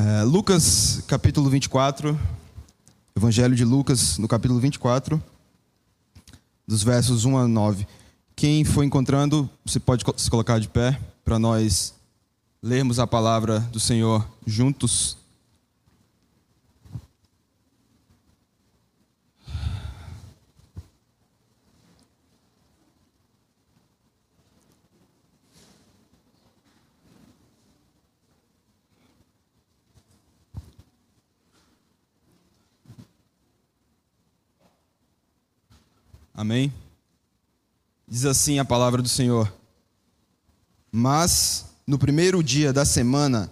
É, 0.00 0.22
Lucas, 0.22 1.02
capítulo 1.08 1.50
24, 1.50 2.16
Evangelho 3.16 3.56
de 3.56 3.64
Lucas, 3.64 4.16
no 4.16 4.28
capítulo 4.28 4.60
24, 4.60 5.20
dos 6.64 6.84
versos 6.84 7.24
1 7.24 7.36
a 7.36 7.48
9. 7.48 7.84
Quem 8.36 8.62
for 8.64 8.84
encontrando, 8.84 9.50
você 9.66 9.80
pode 9.80 10.04
se 10.16 10.30
colocar 10.30 10.60
de 10.60 10.68
pé 10.68 10.96
para 11.24 11.36
nós 11.36 11.94
lermos 12.62 13.00
a 13.00 13.08
palavra 13.08 13.58
do 13.72 13.80
Senhor 13.80 14.24
juntos. 14.46 15.16
Amém? 36.38 36.72
Diz 38.06 38.24
assim 38.24 38.60
a 38.60 38.64
palavra 38.64 39.02
do 39.02 39.08
Senhor. 39.08 39.52
Mas 40.92 41.64
no 41.84 41.98
primeiro 41.98 42.44
dia 42.44 42.72
da 42.72 42.84
semana, 42.84 43.50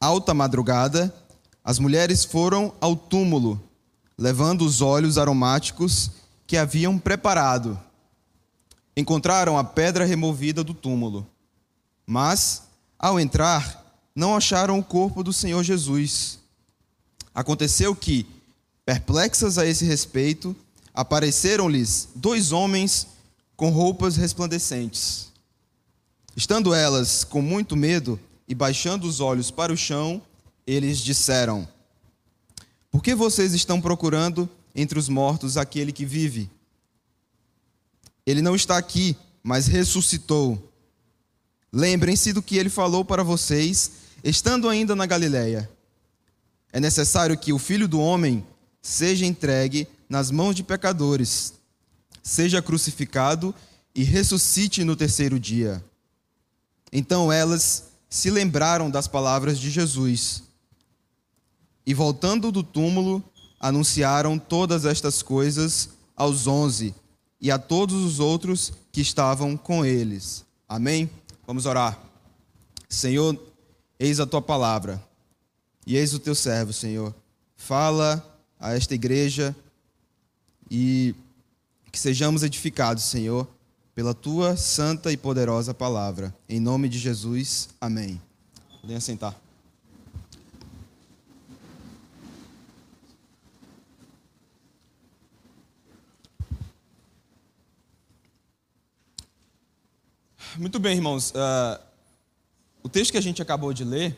alta 0.00 0.32
madrugada, 0.32 1.12
as 1.64 1.80
mulheres 1.80 2.24
foram 2.24 2.72
ao 2.80 2.94
túmulo, 2.94 3.60
levando 4.16 4.64
os 4.64 4.80
óleos 4.80 5.18
aromáticos 5.18 6.12
que 6.46 6.56
haviam 6.56 7.00
preparado. 7.00 7.76
Encontraram 8.96 9.58
a 9.58 9.64
pedra 9.64 10.04
removida 10.04 10.62
do 10.62 10.74
túmulo. 10.74 11.26
Mas, 12.06 12.62
ao 12.96 13.18
entrar, 13.18 13.84
não 14.14 14.36
acharam 14.36 14.78
o 14.78 14.84
corpo 14.84 15.24
do 15.24 15.32
Senhor 15.32 15.64
Jesus. 15.64 16.38
Aconteceu 17.34 17.92
que, 17.92 18.24
perplexas 18.86 19.58
a 19.58 19.66
esse 19.66 19.84
respeito, 19.84 20.54
apareceram-lhes 20.98 22.08
dois 22.12 22.50
homens 22.50 23.06
com 23.56 23.70
roupas 23.70 24.16
resplandecentes. 24.16 25.28
Estando 26.34 26.74
elas 26.74 27.22
com 27.22 27.40
muito 27.40 27.76
medo 27.76 28.18
e 28.48 28.54
baixando 28.54 29.06
os 29.06 29.20
olhos 29.20 29.48
para 29.48 29.72
o 29.72 29.76
chão, 29.76 30.20
eles 30.66 30.98
disseram: 30.98 31.68
Por 32.90 33.00
que 33.00 33.14
vocês 33.14 33.54
estão 33.54 33.80
procurando 33.80 34.50
entre 34.74 34.98
os 34.98 35.08
mortos 35.08 35.56
aquele 35.56 35.92
que 35.92 36.04
vive? 36.04 36.50
Ele 38.26 38.42
não 38.42 38.56
está 38.56 38.76
aqui, 38.76 39.16
mas 39.40 39.68
ressuscitou. 39.68 40.72
Lembrem-se 41.72 42.32
do 42.32 42.42
que 42.42 42.56
ele 42.56 42.68
falou 42.68 43.04
para 43.04 43.22
vocês, 43.22 43.92
estando 44.24 44.68
ainda 44.68 44.96
na 44.96 45.06
Galiléia. 45.06 45.70
É 46.72 46.80
necessário 46.80 47.38
que 47.38 47.52
o 47.52 47.58
filho 47.58 47.86
do 47.86 48.00
homem 48.00 48.44
seja 48.82 49.24
entregue 49.24 49.86
nas 50.08 50.30
mãos 50.30 50.54
de 50.54 50.62
pecadores, 50.62 51.54
seja 52.22 52.62
crucificado 52.62 53.54
e 53.94 54.02
ressuscite 54.02 54.84
no 54.84 54.96
terceiro 54.96 55.38
dia. 55.38 55.84
Então 56.92 57.32
elas 57.32 57.88
se 58.08 58.30
lembraram 58.30 58.90
das 58.90 59.06
palavras 59.06 59.58
de 59.58 59.70
Jesus 59.70 60.42
e, 61.84 61.92
voltando 61.92 62.50
do 62.50 62.62
túmulo, 62.62 63.22
anunciaram 63.60 64.38
todas 64.38 64.84
estas 64.84 65.22
coisas 65.22 65.90
aos 66.16 66.46
onze 66.46 66.94
e 67.40 67.50
a 67.50 67.58
todos 67.58 68.02
os 68.04 68.20
outros 68.20 68.72
que 68.90 69.00
estavam 69.00 69.56
com 69.56 69.84
eles. 69.84 70.44
Amém? 70.68 71.10
Vamos 71.46 71.66
orar. 71.66 71.98
Senhor, 72.88 73.38
eis 73.98 74.20
a 74.20 74.26
tua 74.26 74.40
palavra 74.40 75.02
e 75.86 75.96
eis 75.96 76.14
o 76.14 76.18
teu 76.18 76.34
servo, 76.34 76.72
Senhor. 76.72 77.14
Fala 77.56 78.24
a 78.58 78.74
esta 78.74 78.94
igreja 78.94 79.54
e 80.70 81.14
que 81.90 81.98
sejamos 81.98 82.42
edificados, 82.42 83.04
Senhor, 83.04 83.48
pela 83.94 84.14
tua 84.14 84.56
santa 84.56 85.10
e 85.10 85.16
poderosa 85.16 85.74
palavra. 85.74 86.34
Em 86.48 86.60
nome 86.60 86.88
de 86.88 86.98
Jesus, 86.98 87.70
amém. 87.80 88.20
Podem 88.80 88.96
assentar. 88.96 89.34
Muito 100.56 100.78
bem, 100.78 100.96
irmãos. 100.96 101.30
Uh, 101.30 101.80
o 102.82 102.88
texto 102.88 103.12
que 103.12 103.18
a 103.18 103.20
gente 103.20 103.40
acabou 103.40 103.72
de 103.72 103.84
ler, 103.84 104.16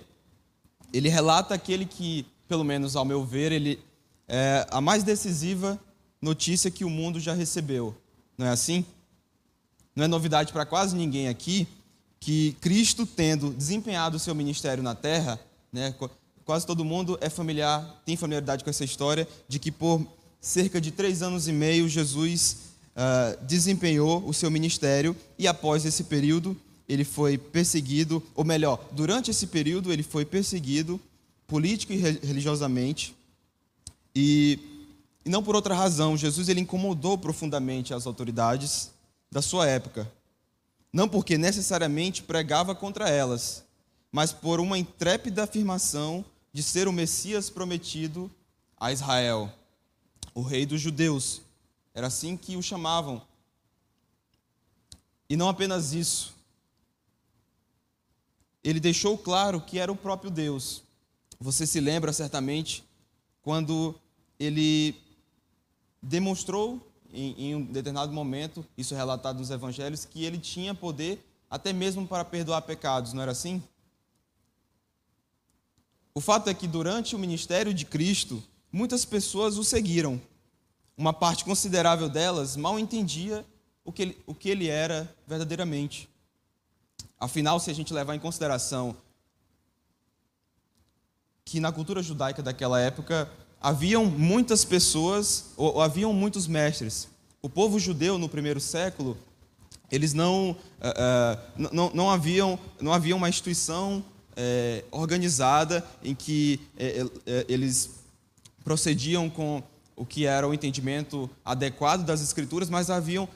ele 0.93 1.09
relata 1.09 1.55
aquele 1.55 1.85
que, 1.85 2.27
pelo 2.49 2.65
menos 2.65 2.97
ao 2.97 3.05
meu 3.05 3.25
ver, 3.25 3.53
ele 3.53 3.83
é 4.27 4.67
a 4.71 4.81
mais 4.81 5.03
decisiva 5.03 5.79
notícia 6.21 6.71
que 6.71 6.85
o 6.85 6.91
mundo 6.91 7.19
já 7.19 7.35
recebeu. 7.35 7.97
Não 8.37 8.47
é 8.47 8.51
assim? 8.51 8.85
Não 9.95 10.05
é 10.05 10.09
novidade 10.09 10.53
para 10.53 10.67
quase 10.67 10.97
ninguém 10.97 11.29
aqui 11.29 11.67
que 12.21 12.55
Cristo, 12.61 13.07
tendo 13.07 13.51
desempenhado 13.51 14.19
o 14.19 14.21
seu 14.21 14.35
ministério 14.35 14.83
na 14.83 14.95
terra, 14.95 15.41
né, 15.73 15.95
quase 16.45 16.67
todo 16.67 16.85
mundo 16.85 17.19
é 17.21 17.31
familiar, 17.31 18.03
tem 18.05 18.17
familiaridade 18.17 18.63
com 18.63 18.69
essa 18.69 18.85
história, 18.85 19.27
de 19.49 19.59
que 19.59 19.73
por 19.73 20.07
cerca 20.41 20.81
de 20.81 20.91
três 20.91 21.23
anos 21.23 21.49
e 21.49 21.53
meio 21.53 21.89
Jesus 21.89 22.57
uh, 22.95 23.45
desempenhou 23.47 24.27
o 24.27 24.35
seu 24.35 24.51
ministério 24.51 25.17
e 25.39 25.49
após 25.49 25.85
esse 25.87 26.05
período 26.05 26.57
ele 26.89 27.05
foi 27.05 27.39
perseguido, 27.39 28.23
ou 28.35 28.45
melhor, 28.45 28.85
durante 28.93 29.31
esse 29.31 29.47
período 29.47 29.93
ele 29.93 30.03
foi 30.03 30.25
perseguido 30.25 31.01
político 31.47 31.93
e 31.93 31.97
religiosamente 31.97 33.15
e 34.15 34.80
e 35.25 35.29
não 35.29 35.43
por 35.43 35.55
outra 35.55 35.75
razão. 35.75 36.17
Jesus 36.17 36.49
ele 36.49 36.61
incomodou 36.61 37.19
profundamente 37.19 37.93
as 37.93 38.07
autoridades 38.07 38.91
da 39.31 39.43
sua 39.43 39.67
época. 39.67 40.11
Não 40.93 41.09
porque 41.09 41.39
necessariamente 41.39 42.23
pregava 42.23 42.75
contra 42.75 43.09
elas, 43.09 43.65
mas 44.11 44.33
por 44.33 44.59
uma 44.59 44.79
intrépida 44.79 45.45
afirmação 45.45 46.25
de 46.53 46.63
ser 46.63 46.89
o 46.89 46.93
Messias 46.93 47.49
prometido 47.49 48.31
a 48.77 48.93
Israel, 48.93 49.53
o 50.35 50.43
rei 50.43 50.67
dos 50.67 50.81
judeus. 50.81 51.43
Era 51.95 52.09
assim 52.09 52.37
que 52.37 52.57
o 52.57 52.63
chamavam. 52.63 53.23
E 55.29 55.37
não 55.37 55.49
apenas 55.49 55.93
isso. 55.93 56.35
Ele 58.65 58.81
deixou 58.81 59.17
claro 59.17 59.61
que 59.61 59.79
era 59.79 59.93
o 59.93 59.97
próprio 59.97 60.31
Deus. 60.31 60.83
Você 61.39 61.67
se 61.67 61.81
lembra 61.81 62.13
certamente 62.13 62.85
quando 63.43 63.95
ele 64.39 64.95
demonstrou 66.03 66.81
em, 67.13 67.35
em 67.51 67.55
um 67.55 67.65
determinado 67.65 68.13
momento, 68.13 68.65
isso 68.77 68.95
é 68.95 68.97
relatado 68.97 69.39
nos 69.39 69.51
evangelhos, 69.51 70.05
que 70.05 70.25
ele 70.25 70.39
tinha 70.39 70.75
poder 70.75 71.25
até 71.49 71.73
mesmo 71.73 72.07
para 72.07 72.25
perdoar 72.25 72.63
pecados, 72.63 73.13
não 73.13 73.23
era 73.23 73.33
assim? 73.33 73.63
O 76.15 76.21
fato 76.21 76.49
é 76.49 76.55
que 76.55 76.69
durante 76.69 77.17
o 77.17 77.19
ministério 77.19 77.75
de 77.75 77.85
Cristo, 77.85 78.43
muitas 78.73 79.05
pessoas 79.05 79.59
o 79.59 79.65
seguiram. 79.65 80.21
Uma 80.97 81.13
parte 81.13 81.45
considerável 81.45 82.09
delas 82.09 82.57
mal 82.57 82.79
entendia 82.79 83.45
o 83.85 83.93
que 83.93 84.03
ele, 84.03 84.23
o 84.27 84.35
que 84.35 84.49
ele 84.49 84.69
era 84.69 85.13
verdadeiramente. 85.27 86.09
Afinal, 87.19 87.59
se 87.59 87.71
a 87.71 87.75
gente 87.75 87.93
levar 87.93 88.15
em 88.15 88.21
consideração 88.21 88.97
que 91.45 91.59
na 91.59 91.73
cultura 91.73 92.03
judaica 92.03 92.43
daquela 92.43 92.81
época 92.81 93.31
haviam 93.61 94.07
muitas 94.07 94.65
pessoas, 94.65 95.47
ou, 95.57 95.75
ou 95.75 95.83
haviam 95.83 96.13
muitos 96.13 96.47
mestres. 96.47 97.09
O 97.43 97.49
povo 97.49 97.79
judeu 97.79 98.19
no 98.19 98.29
primeiro 98.29 98.61
século, 98.61 99.17
eles 99.91 100.15
não, 100.15 100.51
uh, 100.51 100.55
uh, 100.55 101.71
não, 101.73 101.91
não, 101.93 102.11
haviam, 102.11 102.59
não 102.81 102.93
havia 102.93 103.15
uma 103.15 103.29
instituição 103.29 104.05
uh, 104.33 104.85
organizada 104.91 105.85
em 106.03 106.15
que 106.15 106.61
eles 107.49 107.91
procediam 108.65 109.29
com 109.29 109.63
o 109.97 110.07
que 110.07 110.27
era 110.27 110.49
o 110.49 110.55
entendimento 110.55 111.29
adequado 111.45 112.05
das 112.05 112.23
escrituras, 112.23 112.71
mas 112.71 112.89
haviam 112.89 113.29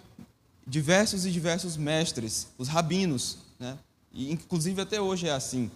diversos 0.67 1.27
e 1.27 1.31
diversos 1.31 1.77
mestres, 1.77 2.49
os 2.56 2.69
rabinos, 2.69 3.38
né? 3.59 3.77
e 4.12 4.32
inclusive 4.32 4.81
até 4.81 5.00
hoje 5.00 5.29
é 5.29 5.32
assim. 5.32 5.70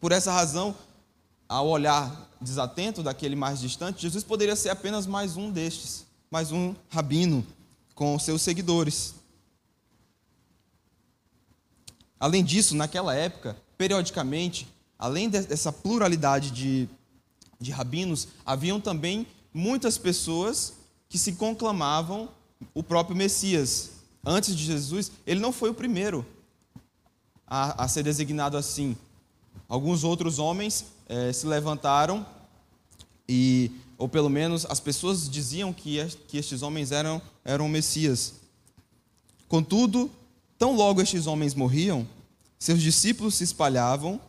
Por 0.00 0.12
essa 0.12 0.32
razão, 0.32 0.74
ao 1.48 1.68
olhar 1.68 2.28
desatento 2.40 3.02
daquele 3.02 3.36
mais 3.36 3.60
distante, 3.60 4.02
Jesus 4.02 4.24
poderia 4.24 4.56
ser 4.56 4.70
apenas 4.70 5.06
mais 5.06 5.36
um 5.36 5.50
destes, 5.50 6.06
mais 6.30 6.52
um 6.52 6.74
rabino 6.88 7.46
com 7.94 8.18
seus 8.18 8.42
seguidores. 8.42 9.14
Além 12.18 12.44
disso, 12.44 12.74
naquela 12.74 13.14
época, 13.14 13.56
periodicamente, 13.76 14.66
além 14.98 15.28
dessa 15.28 15.72
pluralidade 15.72 16.50
de, 16.50 16.88
de 17.60 17.70
rabinos, 17.70 18.28
haviam 18.44 18.80
também 18.80 19.26
muitas 19.52 19.98
pessoas 19.98 20.74
que 21.08 21.18
se 21.18 21.32
conclamavam 21.32 22.28
o 22.74 22.82
próprio 22.82 23.16
Messias. 23.16 23.90
Antes 24.24 24.56
de 24.56 24.64
Jesus, 24.64 25.12
ele 25.26 25.40
não 25.40 25.52
foi 25.52 25.70
o 25.70 25.74
primeiro 25.74 26.26
a, 27.46 27.84
a 27.84 27.88
ser 27.88 28.02
designado 28.02 28.56
assim. 28.56 28.96
Alguns 29.68 30.04
outros 30.04 30.38
homens 30.38 30.86
eh, 31.08 31.32
se 31.32 31.46
levantaram 31.46 32.26
e, 33.28 33.70
ou 33.98 34.08
pelo 34.08 34.28
menos 34.28 34.66
as 34.66 34.80
pessoas 34.80 35.28
diziam 35.28 35.72
que, 35.72 36.04
que 36.28 36.38
estes 36.38 36.62
homens 36.62 36.92
eram, 36.92 37.20
eram 37.44 37.68
Messias. 37.68 38.34
Contudo, 39.48 40.10
tão 40.58 40.74
logo 40.74 41.00
estes 41.00 41.26
homens 41.26 41.54
morriam, 41.54 42.06
seus 42.58 42.80
discípulos 42.80 43.34
se 43.34 43.44
espalhavam 43.44 44.20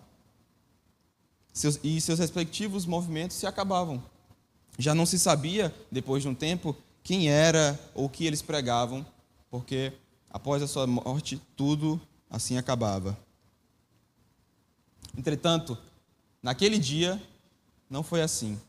seus, 1.53 1.79
e 1.83 1.99
seus 1.99 2.19
respectivos 2.19 2.85
movimentos 2.85 3.35
se 3.35 3.47
acabavam. 3.47 4.03
Já 4.77 4.93
não 4.93 5.05
se 5.05 5.17
sabia, 5.17 5.73
depois 5.91 6.21
de 6.21 6.29
um 6.29 6.35
tempo, 6.35 6.75
quem 7.03 7.29
era 7.29 7.79
ou 7.95 8.07
que 8.07 8.25
eles 8.25 8.41
pregavam, 8.41 9.05
porque 9.49 9.91
após 10.29 10.61
a 10.61 10.67
sua 10.67 10.85
morte 10.85 11.41
tudo 11.55 11.99
assim 12.29 12.57
acabava. 12.57 13.17
Entretanto, 15.17 15.77
naquele 16.41 16.79
dia 16.79 17.21
não 17.89 18.03
foi 18.03 18.21
assim. 18.21 18.59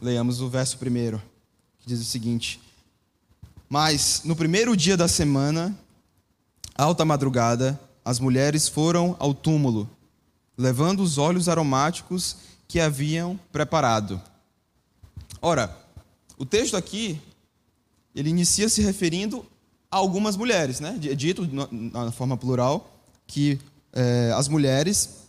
Leamos 0.00 0.40
o 0.40 0.48
verso 0.48 0.78
primeiro, 0.78 1.22
que 1.80 1.86
diz 1.86 2.00
o 2.00 2.04
seguinte: 2.04 2.60
Mas 3.68 4.22
no 4.24 4.36
primeiro 4.36 4.76
dia 4.76 4.96
da 4.96 5.08
semana, 5.08 5.76
alta 6.74 7.04
madrugada, 7.04 7.78
as 8.04 8.20
mulheres 8.20 8.68
foram 8.68 9.16
ao 9.18 9.34
túmulo, 9.34 9.88
levando 10.56 11.02
os 11.02 11.18
óleos 11.18 11.48
aromáticos 11.48 12.36
que 12.68 12.78
haviam 12.78 13.38
preparado. 13.50 14.20
Ora, 15.40 15.76
o 16.36 16.44
texto 16.44 16.76
aqui, 16.76 17.20
ele 18.14 18.30
inicia 18.30 18.68
se 18.68 18.82
referindo 18.82 19.46
a 19.90 19.96
algumas 19.96 20.36
mulheres, 20.36 20.80
né? 20.80 20.98
Dito 20.98 21.48
na 21.70 22.10
forma 22.12 22.36
plural 22.36 22.92
que 23.26 23.58
é, 23.92 24.32
as 24.34 24.46
mulheres, 24.46 25.25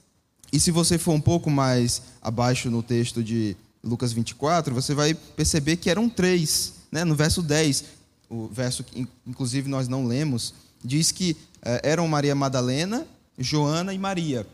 e 0.52 0.60
se 0.60 0.72
você 0.72 0.98
for 0.98 1.14
um 1.14 1.22
pouco 1.22 1.50
mais 1.50 2.02
abaixo 2.22 2.70
no 2.70 2.82
texto 2.82 3.24
de 3.24 3.56
Lucas 3.84 4.14
24, 4.14 4.74
você 4.74 4.94
vai 4.94 5.14
perceber 5.14 5.78
que 5.78 5.90
eram 5.90 6.10
três, 6.10 6.74
né? 6.92 7.04
No 7.04 7.16
verso 7.16 7.42
10, 7.42 7.84
o 8.30 8.48
verso 8.48 8.84
que 8.84 9.08
inclusive 9.26 9.70
nós 9.70 9.88
não 9.88 10.06
lemos, 10.06 10.54
diz 10.84 11.12
que 11.12 11.36
é, 11.62 11.82
eram 11.84 12.08
Maria 12.08 12.36
Madalena, 12.36 13.06
Joana 13.38 13.94
e 13.94 13.98
Maria, 13.98 14.48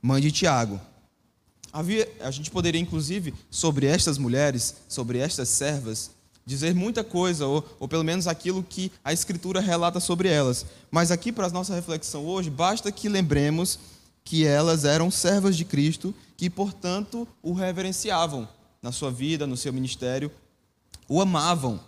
mãe 0.00 0.20
de 0.20 0.32
Tiago. 0.32 0.80
Havia, 1.72 2.08
a 2.20 2.30
gente 2.30 2.50
poderia, 2.50 2.80
inclusive, 2.80 3.34
sobre 3.50 3.86
estas 3.86 4.16
mulheres, 4.16 4.76
sobre 4.88 5.18
estas 5.18 5.48
servas, 5.48 6.10
dizer 6.46 6.74
muita 6.74 7.02
coisa, 7.02 7.46
ou, 7.46 7.64
ou 7.80 7.88
pelo 7.88 8.04
menos 8.04 8.26
aquilo 8.26 8.62
que 8.62 8.92
a 9.02 9.12
Escritura 9.12 9.60
relata 9.60 9.98
sobre 9.98 10.28
elas. 10.28 10.64
Mas 10.90 11.10
aqui, 11.10 11.32
para 11.32 11.46
a 11.46 11.50
nossa 11.50 11.74
reflexão 11.74 12.24
hoje, 12.26 12.48
basta 12.48 12.92
que 12.92 13.08
lembremos 13.08 13.78
que 14.24 14.46
elas 14.46 14.84
eram 14.84 15.10
servas 15.10 15.56
de 15.56 15.64
Cristo, 15.64 16.14
que, 16.36 16.48
portanto, 16.48 17.28
o 17.42 17.52
reverenciavam 17.52 18.48
na 18.80 18.90
sua 18.90 19.10
vida, 19.10 19.46
no 19.46 19.56
seu 19.56 19.72
ministério, 19.72 20.32
o 21.08 21.20
amavam. 21.20 21.78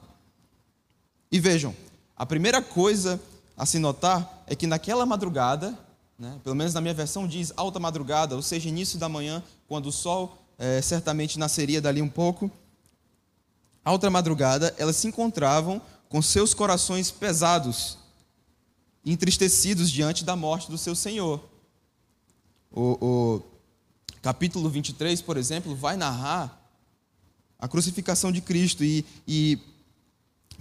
E 1.33 1.41
vejam, 1.41 1.75
a 2.15 2.27
primeira 2.27 2.63
coisa 2.63 3.21
a 3.57 3.65
se 3.65 3.79
notar 3.79 4.45
é 4.47 4.55
que 4.55 4.67
naquela 4.67 5.07
madrugada, 5.07 5.77
né, 6.19 6.39
pelo 6.45 6.55
menos 6.55 6.75
na 6.75 6.81
minha 6.81 6.95
versão 6.95 7.27
diz 7.27 7.53
alta 7.57 7.81
madrugada, 7.81 8.37
ou 8.37 8.43
seja, 8.43 8.69
início 8.69 8.99
da 8.99 9.09
manhã, 9.09 9.43
quando 9.67 9.87
o 9.87 9.93
sol 9.93 10.39
é, 10.59 10.81
certamente 10.83 11.39
nasceria 11.39 11.81
dali 11.81 12.03
um 12.03 12.09
pouco, 12.09 12.51
outra 13.85 14.11
madrugada, 14.11 14.75
elas 14.79 14.97
se 14.97 15.07
encontravam 15.07 15.81
com 16.09 16.21
seus 16.21 16.53
corações 16.53 17.11
pesados, 17.11 17.99
entristecidos 19.05 19.91
diante 19.91 20.25
da 20.25 20.37
morte 20.37 20.71
do 20.71 20.79
seu 20.79 20.95
Senhor. 20.95 21.56
O, 22.77 22.99
o 23.01 23.43
capítulo 24.21 24.69
23, 24.69 25.23
por 25.23 25.39
exemplo, 25.39 25.75
vai 25.75 25.97
narrar 25.97 26.63
a 27.59 27.67
crucificação 27.67 28.31
de 28.31 28.43
Cristo 28.43 28.85
e, 28.85 29.03
e, 29.27 29.59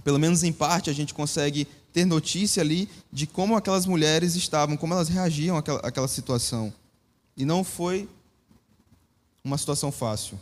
pelo 0.02 0.18
menos 0.18 0.42
em 0.42 0.50
parte, 0.50 0.88
a 0.88 0.94
gente 0.94 1.12
consegue 1.12 1.66
ter 1.92 2.06
notícia 2.06 2.62
ali 2.62 2.88
de 3.12 3.26
como 3.26 3.54
aquelas 3.54 3.84
mulheres 3.84 4.34
estavam, 4.34 4.78
como 4.78 4.94
elas 4.94 5.10
reagiam 5.10 5.58
àquela, 5.58 5.80
àquela 5.80 6.08
situação. 6.08 6.72
E 7.36 7.44
não 7.44 7.62
foi 7.62 8.08
uma 9.44 9.58
situação 9.58 9.92
fácil. 9.92 10.40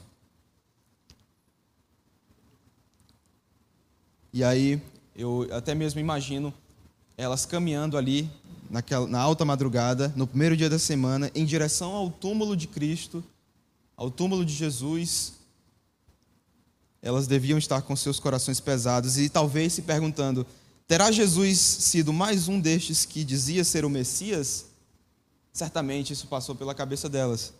E 4.32 4.44
aí 4.44 4.81
eu 5.17 5.49
até 5.50 5.75
mesmo 5.75 5.99
imagino 5.99 6.55
elas 7.17 7.44
caminhando 7.44 7.97
ali 7.97 8.31
naquela, 8.75 9.06
na 9.06 9.21
alta 9.21 9.44
madrugada, 9.44 10.12
no 10.17 10.26
primeiro 10.26 10.56
dia 10.56 10.69
da 10.69 10.81
semana, 10.81 11.31
em 11.32 11.44
direção 11.44 11.93
ao 11.93 12.11
túmulo 12.11 12.56
de 12.56 12.67
Cristo, 12.67 13.23
ao 13.97 14.11
túmulo 14.11 14.44
de 14.44 14.53
Jesus. 14.53 15.35
Elas 17.00 17.29
deviam 17.29 17.56
estar 17.56 17.82
com 17.82 17.94
seus 17.94 18.19
corações 18.19 18.59
pesados 18.59 19.17
e 19.17 19.29
talvez 19.29 19.75
se 19.75 19.82
perguntando: 19.82 20.44
terá 20.88 21.12
Jesus 21.12 21.61
sido 21.61 22.12
mais 22.12 22.49
um 22.49 22.59
destes 22.59 23.05
que 23.05 23.23
dizia 23.23 23.62
ser 23.62 23.85
o 23.85 23.91
Messias? 23.91 24.67
Certamente 25.53 26.12
isso 26.12 26.27
passou 26.27 26.56
pela 26.56 26.75
cabeça 26.75 27.09
delas. 27.09 27.53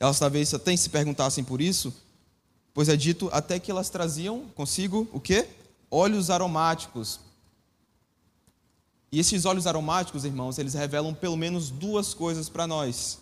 Elas 0.00 0.18
talvez 0.18 0.54
até 0.54 0.74
se 0.74 0.88
perguntassem 0.88 1.44
por 1.44 1.60
isso, 1.60 1.92
pois 2.72 2.88
é 2.88 2.96
dito 2.96 3.28
até 3.30 3.60
que 3.60 3.70
elas 3.70 3.90
traziam 3.90 4.46
consigo 4.54 5.06
o 5.12 5.20
quê? 5.20 5.46
Óleos 5.90 6.30
aromáticos. 6.30 7.20
E 9.12 9.20
esses 9.20 9.44
óleos 9.44 9.66
aromáticos, 9.66 10.24
irmãos, 10.24 10.58
eles 10.58 10.72
revelam 10.72 11.12
pelo 11.12 11.36
menos 11.36 11.70
duas 11.70 12.14
coisas 12.14 12.48
para 12.48 12.66
nós. 12.66 13.18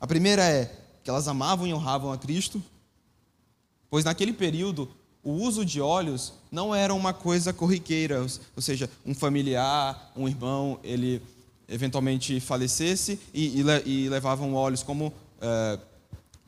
A 0.00 0.06
primeira 0.06 0.44
é 0.44 0.72
que 1.02 1.10
elas 1.10 1.26
amavam 1.26 1.66
e 1.66 1.74
honravam 1.74 2.12
a 2.12 2.16
Cristo, 2.16 2.62
pois 3.90 4.04
naquele 4.04 4.32
período 4.32 4.88
o 5.22 5.32
uso 5.32 5.64
de 5.64 5.80
óleos 5.80 6.32
não 6.50 6.74
era 6.74 6.94
uma 6.94 7.12
coisa 7.12 7.52
corriqueira, 7.52 8.20
ou 8.54 8.62
seja, 8.62 8.88
um 9.04 9.14
familiar, 9.14 10.12
um 10.16 10.28
irmão, 10.28 10.78
ele 10.82 11.20
eventualmente 11.68 12.38
falecesse 12.40 13.18
e, 13.34 13.60
e, 13.60 13.64
e 13.84 14.08
levavam 14.08 14.54
óleos 14.54 14.82
como 14.82 15.12
é, 15.40 15.78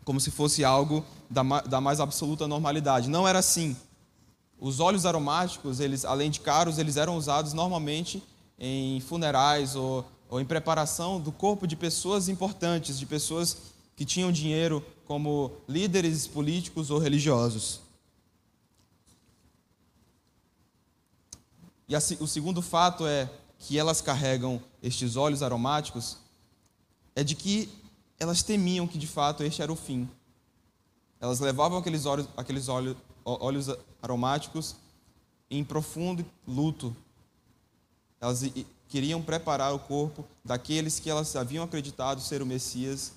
como 0.05 0.21
se 0.21 0.31
fosse 0.31 0.63
algo 0.65 1.05
da, 1.29 1.43
da 1.63 1.81
mais 1.81 1.99
absoluta 1.99 2.47
normalidade. 2.47 3.09
Não 3.09 3.27
era 3.27 3.39
assim. 3.39 3.77
Os 4.65 4.81
óleos 4.81 5.05
aromáticos, 5.05 5.79
eles, 5.79 6.07
além 6.07 6.31
de 6.31 6.41
caros, 6.41 6.79
eles 6.79 6.97
eram 6.97 7.19
usados 7.19 7.53
normalmente 7.53 8.23
em 8.59 8.99
funerais 8.99 9.77
ou, 9.77 10.07
ou 10.27 10.41
em 10.41 10.45
preparação 10.47 11.21
do 11.21 11.31
corpo 11.31 11.67
de 11.67 11.77
pessoas 11.77 12.31
importantes, 12.31 12.99
de 12.99 13.05
pessoas 13.05 13.59
que 13.95 14.07
tinham 14.07 14.33
dinheiro 14.33 14.83
como 15.05 15.53
líderes 15.69 16.27
políticos 16.27 16.91
ou 16.91 16.99
religiosos. 16.99 17.83
E 21.87 21.95
o 22.19 22.27
segundo 22.27 22.63
fato 22.63 23.07
é 23.07 23.29
que 23.59 23.79
elas 23.79 24.01
carregam 24.01 24.63
estes 24.83 25.15
óleos 25.15 25.43
aromáticos 25.43 26.17
é 27.15 27.23
de 27.23 27.35
que 27.35 27.69
elas 28.19 28.43
temiam 28.43 28.87
que 28.87 28.97
de 28.97 29.07
fato 29.07 29.43
este 29.43 29.61
era 29.61 29.71
o 29.71 29.77
fim. 29.77 30.09
Elas 31.21 31.39
levavam 31.39 31.77
aqueles 31.77 32.07
óleos, 32.07 32.27
aqueles 32.35 32.67
óleos, 32.67 32.97
óleos 33.25 33.69
aromáticos 34.03 34.77
em 35.51 35.65
profundo 35.65 36.25
luto. 36.47 36.95
Elas 38.21 38.43
queriam 38.89 39.23
preparar 39.23 39.75
o 39.75 39.79
corpo 39.79 40.25
daqueles 40.45 40.99
que 40.99 41.11
elas 41.11 41.35
haviam 41.37 41.65
acreditado 41.65 42.21
ser 42.21 42.43
o 42.43 42.47
Messias 42.47 43.13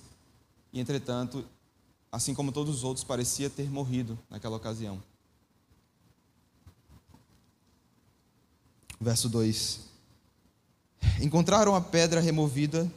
e, 0.72 0.80
entretanto, 0.80 1.44
assim 2.10 2.34
como 2.34 2.52
todos 2.52 2.76
os 2.76 2.84
outros, 2.84 3.04
parecia 3.04 3.48
ter 3.48 3.70
morrido 3.70 4.18
naquela 4.28 4.56
ocasião. 4.56 5.02
Verso 9.00 9.28
2: 9.28 9.80
Encontraram 11.20 11.74
a 11.74 11.80
pedra 11.80 12.20
removida 12.20 12.90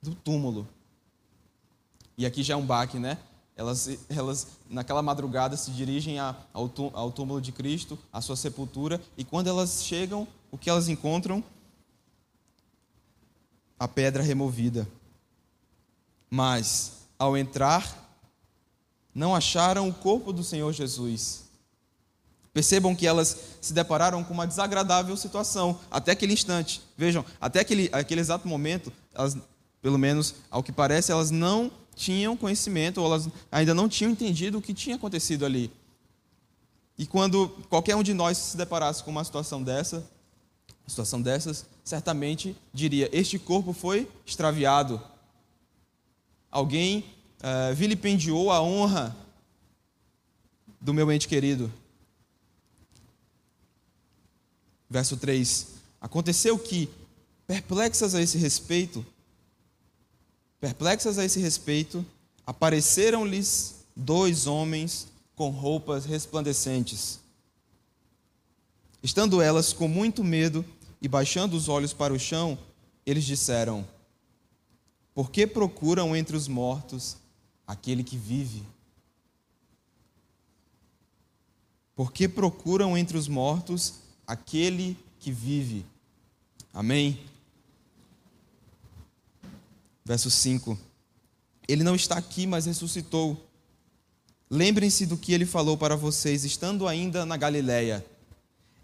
do 0.00 0.14
túmulo 0.14 0.66
e 2.18 2.26
aqui 2.26 2.42
já 2.42 2.54
é 2.54 2.56
um 2.56 2.66
baque, 2.66 2.98
né? 2.98 3.16
Elas, 3.58 3.90
elas 4.08 4.46
naquela 4.70 5.02
madrugada 5.02 5.56
se 5.56 5.72
dirigem 5.72 6.16
ao 6.20 7.12
túmulo 7.12 7.40
de 7.40 7.50
Cristo, 7.50 7.98
à 8.12 8.20
sua 8.20 8.36
sepultura, 8.36 9.00
e 9.16 9.24
quando 9.24 9.48
elas 9.48 9.82
chegam, 9.82 10.28
o 10.48 10.56
que 10.56 10.70
elas 10.70 10.88
encontram? 10.88 11.42
A 13.76 13.88
pedra 13.88 14.22
removida. 14.22 14.86
Mas, 16.30 16.98
ao 17.18 17.36
entrar, 17.36 18.08
não 19.12 19.34
acharam 19.34 19.88
o 19.88 19.94
corpo 19.94 20.32
do 20.32 20.44
Senhor 20.44 20.72
Jesus. 20.72 21.48
Percebam 22.52 22.94
que 22.94 23.08
elas 23.08 23.36
se 23.60 23.72
depararam 23.72 24.22
com 24.22 24.34
uma 24.34 24.46
desagradável 24.46 25.16
situação 25.16 25.80
até 25.90 26.12
aquele 26.12 26.32
instante. 26.32 26.80
Vejam, 26.96 27.24
até 27.40 27.58
aquele, 27.58 27.90
aquele 27.92 28.20
exato 28.20 28.46
momento, 28.46 28.92
elas, 29.12 29.36
pelo 29.82 29.98
menos 29.98 30.36
ao 30.48 30.62
que 30.62 30.70
parece, 30.70 31.10
elas 31.10 31.32
não 31.32 31.72
tinham 31.98 32.36
conhecimento, 32.36 32.98
ou 32.98 33.06
elas 33.06 33.28
ainda 33.50 33.74
não 33.74 33.88
tinham 33.88 34.12
entendido 34.12 34.58
o 34.58 34.62
que 34.62 34.72
tinha 34.72 34.94
acontecido 34.94 35.44
ali. 35.44 35.70
E 36.96 37.04
quando 37.06 37.48
qualquer 37.68 37.96
um 37.96 38.02
de 38.02 38.14
nós 38.14 38.38
se 38.38 38.56
deparasse 38.56 39.02
com 39.02 39.10
uma 39.10 39.24
situação 39.24 39.62
dessa, 39.62 40.08
situação 40.86 41.20
dessas, 41.20 41.66
certamente 41.84 42.56
diria: 42.72 43.10
Este 43.12 43.38
corpo 43.38 43.72
foi 43.72 44.08
extraviado. 44.24 45.00
Alguém 46.50 47.04
uh, 47.40 47.74
vilipendiou 47.74 48.50
a 48.50 48.62
honra 48.62 49.14
do 50.80 50.94
meu 50.94 51.10
ente 51.10 51.26
querido. 51.26 51.70
Verso 54.88 55.16
3: 55.16 55.68
Aconteceu 56.00 56.58
que, 56.58 56.88
perplexas 57.46 58.14
a 58.14 58.22
esse 58.22 58.38
respeito, 58.38 59.04
perplexas 60.60 61.18
a 61.18 61.24
esse 61.24 61.40
respeito, 61.40 62.04
apareceram-lhes 62.46 63.84
dois 63.94 64.46
homens 64.46 65.08
com 65.36 65.50
roupas 65.50 66.04
resplandecentes. 66.04 67.20
Estando 69.02 69.40
elas 69.40 69.72
com 69.72 69.86
muito 69.86 70.24
medo 70.24 70.64
e 71.00 71.06
baixando 71.06 71.56
os 71.56 71.68
olhos 71.68 71.92
para 71.92 72.12
o 72.12 72.18
chão, 72.18 72.58
eles 73.06 73.24
disseram: 73.24 73.86
Por 75.14 75.30
que 75.30 75.46
procuram 75.46 76.16
entre 76.16 76.36
os 76.36 76.48
mortos 76.48 77.16
aquele 77.66 78.02
que 78.02 78.16
vive? 78.16 78.62
Por 81.94 82.12
que 82.12 82.28
procuram 82.28 82.96
entre 82.96 83.16
os 83.16 83.28
mortos 83.28 83.94
aquele 84.26 84.96
que 85.18 85.32
vive? 85.32 85.84
Amém? 86.72 87.18
Verso 90.08 90.30
5: 90.30 90.78
Ele 91.68 91.84
não 91.84 91.94
está 91.94 92.16
aqui, 92.16 92.46
mas 92.46 92.64
ressuscitou. 92.64 93.46
Lembrem-se 94.48 95.04
do 95.04 95.18
que 95.18 95.34
ele 95.34 95.44
falou 95.44 95.76
para 95.76 95.96
vocês, 95.96 96.46
estando 96.46 96.88
ainda 96.88 97.26
na 97.26 97.36
Galiléia. 97.36 98.02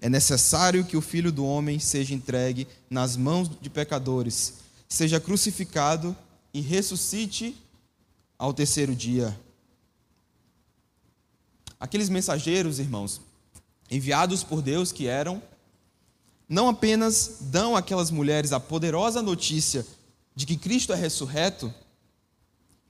É 0.03 0.09
necessário 0.11 0.85
que 0.85 0.99
o 0.99 1.01
filho 1.01 1.33
do 1.33 1.47
homem 1.47 1.79
seja 1.79 2.13
entregue 2.13 2.69
nas 2.91 3.17
mãos 3.17 3.51
de 3.59 3.71
pecadores, 3.71 4.57
seja 4.87 5.19
crucificado 5.19 6.15
e 6.53 6.61
ressuscite 6.61 7.57
ao 8.39 8.53
terceiro 8.53 8.95
dia. 8.95 9.35
Aqueles 11.81 12.11
mensageiros, 12.11 12.79
irmãos, 12.79 13.23
enviados 13.91 14.45
por 14.45 14.61
Deus 14.61 14.93
que 14.93 15.07
eram, 15.07 15.43
não 16.47 16.69
apenas 16.69 17.39
dão 17.41 17.75
àquelas 17.75 18.11
mulheres 18.11 18.53
a 18.53 18.61
poderosa 18.61 19.23
notícia 19.23 19.87
de 20.35 20.47
que 20.47 20.57
Cristo 20.57 20.93
é 20.93 20.97
ressurreto, 20.97 21.73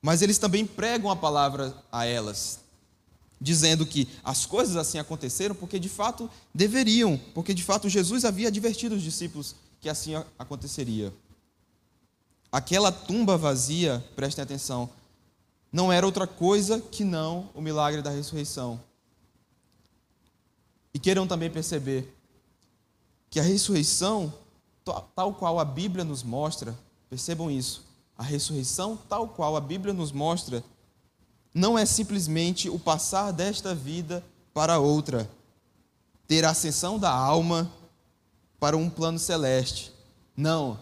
mas 0.01 0.23
eles 0.23 0.39
também 0.39 0.67
pregam 0.67 1.11
a 1.11 1.17
palavra 1.17 1.75
a 1.91 2.05
elas, 2.05 2.61
dizendo 3.41 3.87
que 3.87 4.09
as 4.23 4.47
coisas 4.47 4.77
assim 4.77 4.99
aconteceram 4.99 5.55
porque 5.55 5.79
de 5.79 5.89
fato 5.89 6.31
deveriam, 6.55 7.19
porque 7.35 7.53
de 7.53 7.63
fato 7.63 7.89
Jesus 7.89 8.25
havia 8.25 8.49
advertido 8.49 8.95
os 8.95 9.03
discípulos 9.03 9.55
que 9.81 9.89
assim 9.89 10.15
aconteceria. 10.39 11.13
Aquela 12.51 12.93
tumba 12.93 13.37
vazia, 13.37 14.03
prestem 14.15 14.43
atenção, 14.43 14.89
não 15.73 15.93
era 15.93 16.07
outra 16.07 16.27
coisa 16.27 16.81
que 16.81 17.03
não 17.03 17.51
o 17.53 17.61
milagre 17.61 18.01
da 18.01 18.11
ressurreição. 18.11 18.81
E 20.95 20.99
queiram 21.01 21.27
também 21.27 21.51
perceber 21.51 22.17
que 23.29 23.41
a 23.41 23.43
ressurreição, 23.43 24.33
tal 25.17 25.35
qual 25.35 25.59
a 25.59 25.65
Bíblia 25.65 26.05
nos 26.05 26.23
mostra, 26.23 26.79
percebam 27.15 27.49
isso, 27.49 27.85
a 28.19 28.25
ressurreição, 28.25 28.99
tal 29.09 29.29
qual 29.29 29.57
a 29.57 29.61
Bíblia 29.61 29.95
nos 29.95 30.11
mostra, 30.11 30.65
não 31.55 31.79
é 31.79 31.87
simplesmente 31.87 32.69
o 32.69 32.77
passar 32.77 33.31
desta 33.31 33.73
vida 33.73 34.25
para 34.53 34.81
outra, 34.81 35.31
ter 36.27 36.45
a 36.45 36.51
ascensão 36.51 36.99
da 36.99 37.13
alma 37.13 37.71
para 38.59 38.77
um 38.77 38.91
plano 38.91 39.17
celeste. 39.17 39.93
Não. 40.37 40.77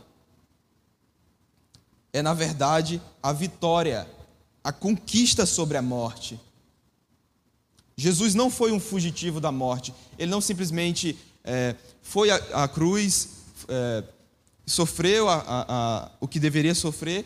É, 2.14 2.22
na 2.22 2.32
verdade, 2.32 3.00
a 3.22 3.30
vitória, 3.30 4.08
a 4.64 4.72
conquista 4.72 5.44
sobre 5.44 5.76
a 5.76 5.82
morte. 5.82 6.40
Jesus 7.94 8.34
não 8.34 8.48
foi 8.48 8.72
um 8.72 8.80
fugitivo 8.80 9.38
da 9.38 9.52
morte. 9.52 9.92
Ele 10.18 10.30
não 10.30 10.40
simplesmente 10.40 11.18
é, 11.44 11.76
foi 12.00 12.30
à, 12.30 12.66
cruz, 12.68 13.28
é, 13.68 14.04
sofreu 14.66 15.28
a, 15.28 15.35
a, 15.35 15.64
a, 15.69 16.11
o 16.21 16.28
que 16.28 16.38
deveria 16.38 16.75
sofrer 16.75 17.25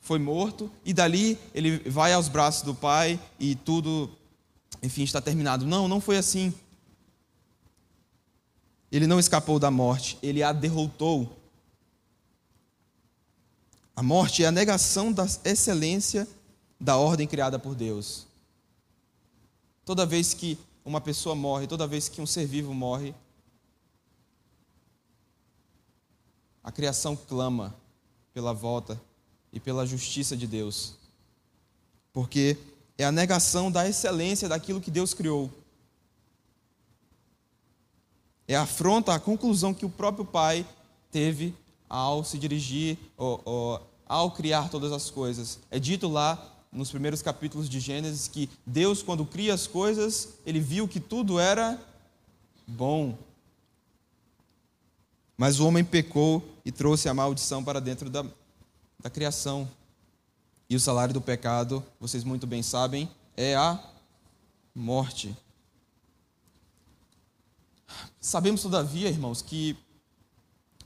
foi 0.00 0.18
morto, 0.18 0.70
e 0.84 0.92
dali 0.92 1.38
ele 1.54 1.78
vai 1.90 2.12
aos 2.12 2.28
braços 2.28 2.62
do 2.62 2.74
Pai 2.74 3.20
e 3.38 3.54
tudo, 3.54 4.10
enfim, 4.82 5.02
está 5.02 5.20
terminado. 5.20 5.66
Não, 5.66 5.86
não 5.86 6.00
foi 6.00 6.16
assim. 6.16 6.54
Ele 8.90 9.06
não 9.06 9.20
escapou 9.20 9.58
da 9.58 9.70
morte, 9.70 10.18
ele 10.22 10.42
a 10.42 10.52
derrotou. 10.52 11.36
A 13.94 14.02
morte 14.02 14.44
é 14.44 14.46
a 14.46 14.52
negação 14.52 15.12
da 15.12 15.26
excelência 15.44 16.26
da 16.80 16.96
ordem 16.96 17.26
criada 17.26 17.58
por 17.58 17.74
Deus. 17.74 18.26
Toda 19.84 20.06
vez 20.06 20.32
que 20.32 20.58
uma 20.84 21.00
pessoa 21.00 21.34
morre, 21.34 21.66
toda 21.66 21.86
vez 21.86 22.08
que 22.08 22.20
um 22.20 22.26
ser 22.26 22.46
vivo 22.46 22.72
morre, 22.72 23.14
a 26.68 26.70
criação 26.70 27.16
clama 27.16 27.74
pela 28.34 28.52
volta 28.52 29.00
e 29.50 29.58
pela 29.58 29.86
justiça 29.86 30.36
de 30.36 30.46
Deus. 30.46 30.96
Porque 32.12 32.58
é 32.98 33.06
a 33.06 33.10
negação 33.10 33.72
da 33.72 33.88
excelência 33.88 34.50
daquilo 34.50 34.78
que 34.78 34.90
Deus 34.90 35.14
criou. 35.14 35.50
É 38.46 38.54
a 38.54 38.64
afronta 38.64 39.14
à 39.14 39.18
conclusão 39.18 39.72
que 39.72 39.86
o 39.86 39.88
próprio 39.88 40.26
Pai 40.26 40.66
teve 41.10 41.54
ao 41.88 42.22
se 42.22 42.38
dirigir, 42.38 42.98
ao 44.06 44.30
criar 44.32 44.68
todas 44.68 44.92
as 44.92 45.08
coisas. 45.08 45.58
É 45.70 45.78
dito 45.78 46.06
lá 46.06 46.54
nos 46.70 46.90
primeiros 46.90 47.22
capítulos 47.22 47.66
de 47.66 47.80
Gênesis 47.80 48.28
que 48.28 48.50
Deus, 48.66 49.02
quando 49.02 49.24
cria 49.24 49.54
as 49.54 49.66
coisas, 49.66 50.34
ele 50.44 50.60
viu 50.60 50.86
que 50.86 51.00
tudo 51.00 51.40
era 51.40 51.80
bom. 52.66 53.16
Mas 55.38 55.60
o 55.60 55.66
homem 55.68 55.84
pecou 55.84 56.42
e 56.64 56.72
trouxe 56.72 57.08
a 57.08 57.14
maldição 57.14 57.62
para 57.62 57.80
dentro 57.80 58.10
da, 58.10 58.24
da 59.00 59.08
criação. 59.08 59.70
E 60.68 60.74
o 60.74 60.80
salário 60.80 61.14
do 61.14 61.20
pecado, 61.20 61.82
vocês 62.00 62.24
muito 62.24 62.44
bem 62.44 62.60
sabem, 62.60 63.08
é 63.36 63.54
a 63.54 63.78
morte. 64.74 65.34
Sabemos, 68.20 68.62
todavia, 68.62 69.08
irmãos, 69.08 69.40
que 69.40 69.76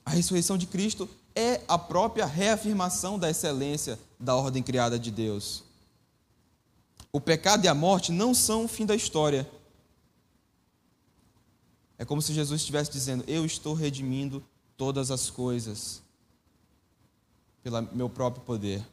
a 0.04 0.10
ressurreição 0.10 0.58
de 0.58 0.66
Cristo 0.66 1.08
é 1.34 1.62
a 1.66 1.78
própria 1.78 2.26
reafirmação 2.26 3.18
da 3.18 3.30
excelência 3.30 3.98
da 4.20 4.36
ordem 4.36 4.62
criada 4.62 4.98
de 4.98 5.10
Deus. 5.10 5.64
O 7.10 7.20
pecado 7.20 7.64
e 7.64 7.68
a 7.68 7.74
morte 7.74 8.12
não 8.12 8.34
são 8.34 8.66
o 8.66 8.68
fim 8.68 8.84
da 8.84 8.94
história. 8.94 9.48
É 11.98 12.04
como 12.04 12.20
se 12.22 12.32
Jesus 12.32 12.60
estivesse 12.60 12.90
dizendo: 12.90 13.24
Eu 13.26 13.44
estou 13.44 13.74
redimindo 13.74 14.42
todas 14.76 15.10
as 15.10 15.30
coisas 15.30 16.02
pelo 17.62 17.82
meu 17.94 18.08
próprio 18.08 18.44
poder. 18.44 18.84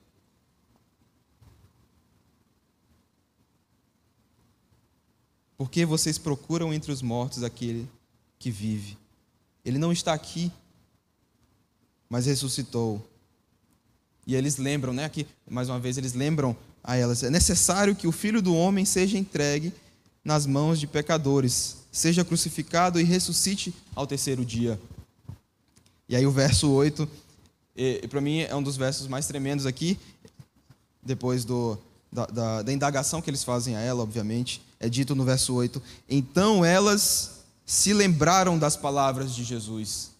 Porque 5.57 5.85
vocês 5.85 6.17
procuram 6.17 6.73
entre 6.73 6.91
os 6.91 7.01
mortos 7.01 7.43
aquele 7.43 7.89
que 8.37 8.49
vive? 8.49 8.97
Ele 9.65 9.77
não 9.77 9.91
está 9.91 10.13
aqui, 10.13 10.49
mas 12.09 12.25
ressuscitou. 12.25 13.05
E 14.25 14.35
eles 14.35 14.55
lembram, 14.55 14.93
né? 14.93 15.03
Aqui, 15.03 15.27
mais 15.49 15.67
uma 15.67 15.79
vez, 15.79 15.97
eles 15.97 16.13
lembram 16.13 16.55
a 16.83 16.95
elas: 16.95 17.23
é 17.23 17.29
necessário 17.29 17.95
que 17.95 18.07
o 18.07 18.11
filho 18.11 18.41
do 18.41 18.55
homem 18.55 18.85
seja 18.85 19.17
entregue 19.17 19.73
nas 20.23 20.45
mãos 20.45 20.79
de 20.79 20.87
pecadores, 20.87 21.78
seja 21.91 22.23
crucificado 22.25 22.99
e 22.99 23.03
ressuscite 23.03 23.73
ao 23.95 24.07
terceiro 24.07 24.45
dia. 24.45 24.79
E 26.07 26.15
aí, 26.15 26.25
o 26.25 26.31
verso 26.31 26.69
8 26.69 27.07
e, 27.79 28.01
e 28.03 28.07
para 28.09 28.19
mim 28.19 28.39
é 28.39 28.53
um 28.53 28.61
dos 28.61 28.75
versos 28.75 29.07
mais 29.07 29.25
tremendos 29.25 29.65
aqui, 29.65 29.97
depois 31.01 31.45
do, 31.45 31.77
da, 32.11 32.25
da, 32.25 32.61
da 32.61 32.73
indagação 32.73 33.21
que 33.21 33.29
eles 33.29 33.41
fazem 33.41 33.77
a 33.77 33.79
ela, 33.79 34.03
obviamente. 34.03 34.61
É 34.81 34.89
dito 34.89 35.15
no 35.15 35.23
verso 35.23 35.53
8: 35.53 35.81
Então 36.09 36.65
elas 36.65 37.39
se 37.65 37.93
lembraram 37.93 38.59
das 38.59 38.75
palavras 38.75 39.33
de 39.33 39.45
Jesus. 39.45 40.11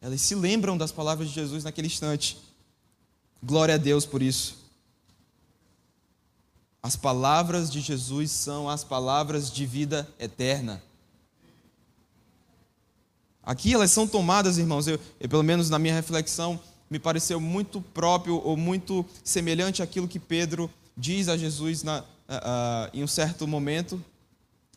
Elas 0.00 0.20
se 0.20 0.34
lembram 0.34 0.76
das 0.76 0.90
palavras 0.90 1.28
de 1.28 1.34
Jesus 1.34 1.62
naquele 1.62 1.86
instante. 1.86 2.38
Glória 3.40 3.76
a 3.76 3.78
Deus 3.78 4.04
por 4.04 4.20
isso. 4.20 4.58
As 6.82 6.96
palavras 6.96 7.70
de 7.70 7.80
Jesus 7.80 8.32
são 8.32 8.68
as 8.68 8.82
palavras 8.82 9.48
de 9.52 9.64
vida 9.64 10.08
eterna. 10.18 10.82
Aqui 13.50 13.74
elas 13.74 13.90
são 13.90 14.06
tomadas, 14.06 14.58
irmãos, 14.58 14.86
eu, 14.86 14.96
eu, 15.18 15.28
pelo 15.28 15.42
menos 15.42 15.68
na 15.68 15.76
minha 15.76 15.92
reflexão, 15.92 16.60
me 16.88 17.00
pareceu 17.00 17.40
muito 17.40 17.80
próprio 17.80 18.40
ou 18.44 18.56
muito 18.56 19.04
semelhante 19.24 19.82
àquilo 19.82 20.06
que 20.06 20.20
Pedro 20.20 20.70
diz 20.96 21.28
a 21.28 21.36
Jesus 21.36 21.82
na, 21.82 21.98
uh, 21.98 22.02
uh, 22.04 22.90
em 22.94 23.02
um 23.02 23.08
certo 23.08 23.48
momento, 23.48 24.00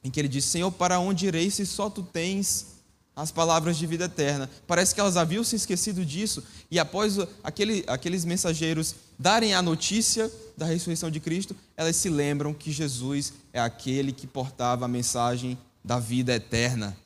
em 0.04 0.10
que 0.10 0.20
ele 0.20 0.28
diz: 0.28 0.46
Senhor, 0.46 0.72
para 0.72 1.00
onde 1.00 1.28
irei 1.28 1.52
se 1.52 1.68
só 1.68 1.88
tu 1.88 2.02
tens 2.02 2.78
as 3.16 3.30
palavras 3.30 3.78
de 3.78 3.86
vida 3.86 4.06
eterna. 4.06 4.50
Parece 4.66 4.96
que 4.96 5.00
elas 5.00 5.18
haviam 5.18 5.44
se 5.44 5.56
esquecido 5.56 6.04
disso, 6.04 6.44
e 6.72 6.80
após 6.80 7.20
aquele, 7.44 7.84
aqueles 7.86 8.26
mensageiros 8.26 8.96
darem 9.20 9.54
a 9.54 9.62
notícia 9.62 10.32
da 10.58 10.66
ressurreição 10.66 11.12
de 11.12 11.20
Cristo, 11.20 11.56
elas 11.78 11.96
se 11.96 12.10
lembram 12.10 12.56
que 12.56 12.72
Jesus 12.72 13.34
é 13.54 13.60
aquele 13.60 14.12
que 14.12 14.26
portava 14.26 14.86
a 14.86 14.88
mensagem 14.88 15.60
da 15.86 16.00
vida 16.00 16.34
eterna. 16.34 16.98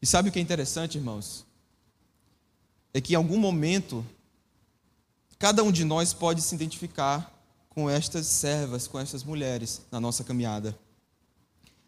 E 0.00 0.06
sabe 0.06 0.28
o 0.28 0.32
que 0.32 0.38
é 0.38 0.42
interessante, 0.42 0.98
irmãos? 0.98 1.44
É 2.92 3.00
que 3.00 3.12
em 3.12 3.16
algum 3.16 3.38
momento, 3.38 4.04
cada 5.38 5.62
um 5.62 5.72
de 5.72 5.84
nós 5.84 6.12
pode 6.12 6.40
se 6.42 6.54
identificar 6.54 7.34
com 7.68 7.88
estas 7.88 8.26
servas, 8.26 8.86
com 8.86 8.98
estas 8.98 9.22
mulheres 9.22 9.82
na 9.90 10.00
nossa 10.00 10.24
caminhada 10.24 10.78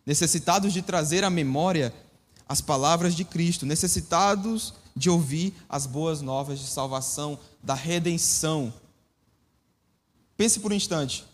necessitados 0.05 0.73
de 0.73 0.83
trazer 0.83 1.25
à 1.25 1.31
memória 1.31 1.95
as 2.49 2.61
palavras 2.61 3.15
de 3.15 3.25
Cristo, 3.25 3.65
necessitados 3.65 4.75
de 4.97 5.09
ouvir 5.09 5.55
as 5.69 5.87
boas 5.87 6.21
novas 6.21 6.59
de 6.59 6.67
salvação, 6.67 7.39
da 7.63 7.75
redenção. 7.75 8.73
Pense 10.37 10.59
por 10.59 10.73
um 10.73 10.75
instante. 10.75 11.25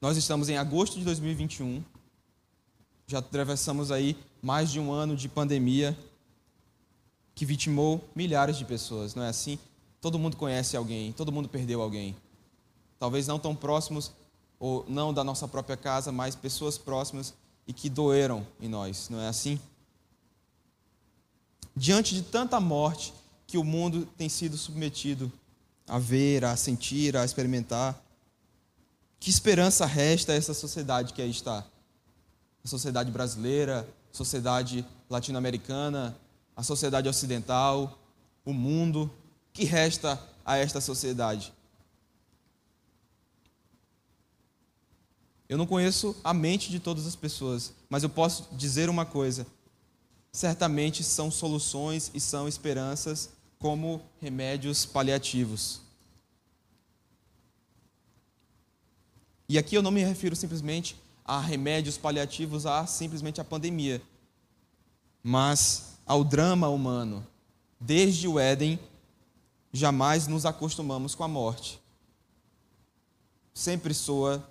Nós 0.00 0.16
estamos 0.16 0.48
em 0.48 0.56
agosto 0.56 0.98
de 0.98 1.04
2021, 1.04 1.84
já 3.06 3.18
atravessamos 3.18 3.92
aí 3.92 4.16
mais 4.42 4.70
de 4.70 4.80
um 4.80 4.92
ano 4.92 5.16
de 5.16 5.28
pandemia 5.28 5.96
que 7.34 7.44
vitimou 7.44 8.02
milhares 8.14 8.56
de 8.56 8.64
pessoas, 8.64 9.14
não 9.14 9.22
é 9.22 9.28
assim? 9.28 9.58
Todo 10.00 10.18
mundo 10.18 10.36
conhece 10.36 10.76
alguém, 10.76 11.12
todo 11.12 11.32
mundo 11.32 11.48
perdeu 11.48 11.80
alguém. 11.82 12.16
Talvez 12.98 13.26
não 13.26 13.38
tão 13.38 13.54
próximos 13.54 14.12
ou 14.58 14.84
não 14.88 15.12
da 15.12 15.24
nossa 15.24 15.48
própria 15.48 15.76
casa, 15.76 16.12
mas 16.12 16.34
pessoas 16.34 16.76
próximas 16.76 17.34
e 17.66 17.72
que 17.72 17.88
doeram 17.88 18.46
em 18.60 18.68
nós, 18.68 19.08
não 19.08 19.20
é 19.20 19.28
assim? 19.28 19.58
Diante 21.74 22.14
de 22.14 22.22
tanta 22.22 22.60
morte 22.60 23.14
que 23.46 23.56
o 23.56 23.64
mundo 23.64 24.06
tem 24.16 24.28
sido 24.28 24.56
submetido 24.56 25.32
a 25.88 25.98
ver, 25.98 26.44
a 26.44 26.56
sentir, 26.56 27.16
a 27.16 27.24
experimentar, 27.24 28.00
que 29.18 29.28
esperança 29.28 29.84
resta 29.86 30.32
a 30.32 30.36
essa 30.36 30.54
sociedade 30.54 31.12
que 31.12 31.20
aí 31.20 31.30
está? 31.30 31.64
A 32.64 32.68
sociedade 32.68 33.10
brasileira, 33.10 33.88
sociedade 34.12 34.84
latino-americana, 35.08 36.16
a 36.56 36.62
sociedade 36.62 37.08
ocidental, 37.08 37.98
o 38.44 38.52
mundo, 38.52 39.10
que 39.52 39.64
resta 39.64 40.20
a 40.44 40.56
esta 40.56 40.80
sociedade? 40.80 41.52
Eu 45.48 45.58
não 45.58 45.66
conheço 45.66 46.16
a 46.22 46.32
mente 46.32 46.70
de 46.70 46.78
todas 46.78 47.06
as 47.06 47.16
pessoas, 47.16 47.72
mas 47.88 48.02
eu 48.02 48.08
posso 48.08 48.46
dizer 48.52 48.88
uma 48.88 49.04
coisa: 49.04 49.46
certamente 50.30 51.02
são 51.02 51.30
soluções 51.30 52.10
e 52.14 52.20
são 52.20 52.46
esperanças 52.46 53.30
como 53.58 54.00
remédios 54.20 54.86
paliativos. 54.86 55.80
E 59.48 59.58
aqui 59.58 59.74
eu 59.74 59.82
não 59.82 59.90
me 59.90 60.04
refiro 60.04 60.36
simplesmente 60.36 60.94
a 61.30 61.38
remédios 61.38 61.96
paliativos 61.96 62.66
a 62.66 62.84
simplesmente 62.86 63.40
a 63.40 63.44
pandemia, 63.44 64.02
mas 65.22 65.96
ao 66.04 66.24
drama 66.24 66.68
humano. 66.68 67.24
Desde 67.78 68.26
o 68.26 68.36
Éden, 68.36 68.80
jamais 69.72 70.26
nos 70.26 70.44
acostumamos 70.44 71.14
com 71.14 71.22
a 71.22 71.28
morte. 71.28 71.80
Sempre 73.54 73.94
soa 73.94 74.44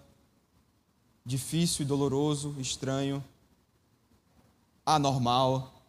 difícil 1.25 1.83
e 1.83 1.85
doloroso, 1.85 2.55
estranho, 2.59 3.21
anormal. 4.85 5.83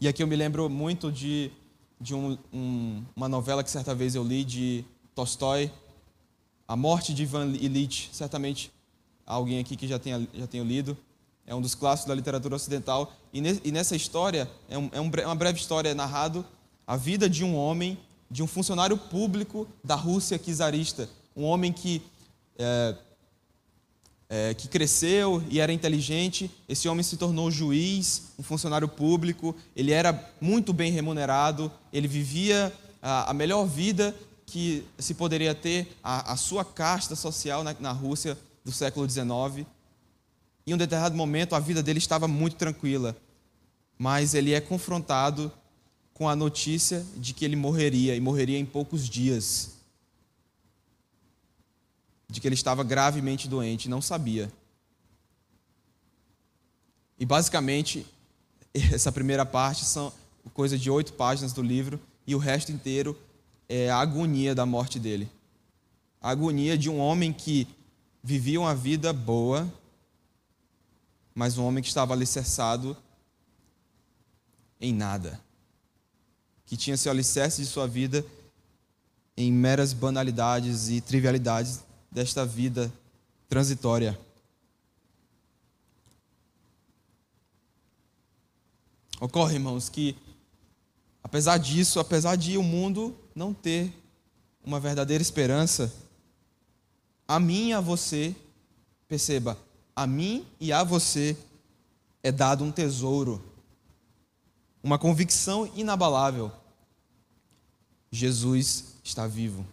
E 0.00 0.08
aqui 0.08 0.20
eu 0.20 0.26
me 0.26 0.34
lembro 0.34 0.68
muito 0.68 1.12
de, 1.12 1.52
de 2.00 2.12
um, 2.12 2.36
um, 2.52 3.04
uma 3.14 3.28
novela 3.28 3.62
que 3.62 3.70
certa 3.70 3.94
vez 3.94 4.16
eu 4.16 4.24
li 4.24 4.42
de 4.42 4.84
Tolstói, 5.14 5.72
A 6.72 6.76
Morte 6.76 7.12
de 7.12 7.24
Ivan 7.24 7.48
Illich. 7.48 8.08
Certamente 8.14 8.72
alguém 9.26 9.58
aqui 9.58 9.76
que 9.76 9.86
já 9.86 9.98
tenha, 9.98 10.26
já 10.32 10.46
tenha 10.46 10.64
lido. 10.64 10.96
É 11.46 11.54
um 11.54 11.60
dos 11.60 11.74
clássicos 11.74 12.08
da 12.08 12.14
literatura 12.14 12.56
ocidental. 12.56 13.12
E, 13.30 13.42
ne, 13.42 13.60
e 13.62 13.70
nessa 13.70 13.94
história, 13.94 14.50
é, 14.70 14.78
um, 14.78 14.88
é 14.90 14.98
um, 14.98 15.10
uma 15.26 15.34
breve 15.34 15.58
história 15.58 15.94
narrado 15.94 16.42
a 16.86 16.96
vida 16.96 17.28
de 17.28 17.44
um 17.44 17.54
homem, 17.54 17.98
de 18.30 18.42
um 18.42 18.46
funcionário 18.46 18.96
público 18.96 19.68
da 19.84 19.94
Rússia 19.94 20.38
czarista. 20.38 21.10
Um 21.36 21.44
homem 21.44 21.74
que 21.74 22.00
é, 22.58 22.96
é, 24.30 24.54
que 24.54 24.66
cresceu 24.66 25.44
e 25.50 25.60
era 25.60 25.74
inteligente. 25.74 26.50
Esse 26.66 26.88
homem 26.88 27.02
se 27.02 27.18
tornou 27.18 27.50
juiz, 27.50 28.32
um 28.38 28.42
funcionário 28.42 28.88
público. 28.88 29.54
Ele 29.76 29.92
era 29.92 30.26
muito 30.40 30.72
bem 30.72 30.90
remunerado. 30.90 31.70
Ele 31.92 32.08
vivia 32.08 32.72
a, 33.02 33.30
a 33.30 33.34
melhor 33.34 33.66
vida 33.66 34.16
que 34.52 34.84
se 34.98 35.14
poderia 35.14 35.54
ter 35.54 35.96
a, 36.04 36.34
a 36.34 36.36
sua 36.36 36.62
casta 36.62 37.16
social 37.16 37.64
na, 37.64 37.74
na 37.80 37.90
Rússia 37.90 38.36
do 38.62 38.70
século 38.70 39.08
XIX. 39.08 39.66
Em 40.66 40.74
um 40.74 40.76
determinado 40.76 41.16
momento, 41.16 41.54
a 41.54 41.58
vida 41.58 41.82
dele 41.82 41.98
estava 41.98 42.28
muito 42.28 42.56
tranquila, 42.56 43.16
mas 43.98 44.34
ele 44.34 44.52
é 44.52 44.60
confrontado 44.60 45.50
com 46.12 46.28
a 46.28 46.36
notícia 46.36 47.02
de 47.16 47.32
que 47.32 47.46
ele 47.46 47.56
morreria 47.56 48.14
e 48.14 48.20
morreria 48.20 48.58
em 48.58 48.66
poucos 48.66 49.08
dias 49.08 49.70
de 52.28 52.38
que 52.38 52.46
ele 52.46 52.54
estava 52.54 52.84
gravemente 52.84 53.48
doente 53.48 53.88
não 53.88 54.02
sabia. 54.02 54.52
E 57.18 57.24
basicamente, 57.24 58.06
essa 58.92 59.10
primeira 59.10 59.46
parte 59.46 59.86
são 59.86 60.12
coisa 60.52 60.76
de 60.76 60.90
oito 60.90 61.14
páginas 61.14 61.54
do 61.54 61.62
livro, 61.62 61.98
e 62.26 62.34
o 62.34 62.38
resto 62.38 62.70
inteiro 62.70 63.18
é 63.74 63.88
a 63.88 63.96
agonia 63.96 64.54
da 64.54 64.66
morte 64.66 65.00
dele. 65.00 65.30
A 66.20 66.28
agonia 66.28 66.76
de 66.76 66.90
um 66.90 66.98
homem 66.98 67.32
que 67.32 67.66
vivia 68.22 68.60
uma 68.60 68.74
vida 68.74 69.14
boa, 69.14 69.66
mas 71.34 71.56
um 71.56 71.64
homem 71.64 71.82
que 71.82 71.88
estava 71.88 72.12
alicerçado 72.12 72.94
em 74.78 74.92
nada. 74.92 75.40
Que 76.66 76.76
tinha 76.76 76.98
seu 76.98 77.10
alicerce 77.10 77.62
de 77.62 77.66
sua 77.66 77.88
vida 77.88 78.22
em 79.38 79.50
meras 79.50 79.94
banalidades 79.94 80.90
e 80.90 81.00
trivialidades 81.00 81.82
desta 82.10 82.44
vida 82.44 82.92
transitória. 83.48 84.20
Ocorre, 89.18 89.54
irmãos, 89.54 89.88
que 89.88 90.14
apesar 91.24 91.56
disso, 91.56 91.98
apesar 91.98 92.36
de 92.36 92.58
o 92.58 92.62
mundo 92.62 93.16
não 93.34 93.52
ter 93.52 93.92
uma 94.64 94.78
verdadeira 94.78 95.22
esperança, 95.22 95.92
a 97.26 97.40
mim 97.40 97.68
e 97.68 97.72
a 97.72 97.80
você, 97.80 98.34
perceba, 99.08 99.58
a 99.94 100.06
mim 100.06 100.46
e 100.60 100.72
a 100.72 100.84
você 100.84 101.36
é 102.22 102.30
dado 102.30 102.62
um 102.64 102.70
tesouro, 102.70 103.42
uma 104.82 104.98
convicção 104.98 105.70
inabalável. 105.74 106.52
Jesus 108.10 108.96
está 109.02 109.26
vivo. 109.26 109.66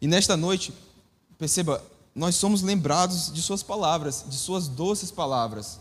E 0.00 0.06
nesta 0.06 0.36
noite, 0.36 0.72
perceba, 1.38 1.82
nós 2.14 2.36
somos 2.36 2.62
lembrados 2.62 3.32
de 3.32 3.42
Suas 3.42 3.62
palavras, 3.62 4.24
de 4.28 4.36
Suas 4.36 4.68
doces 4.68 5.10
palavras. 5.10 5.80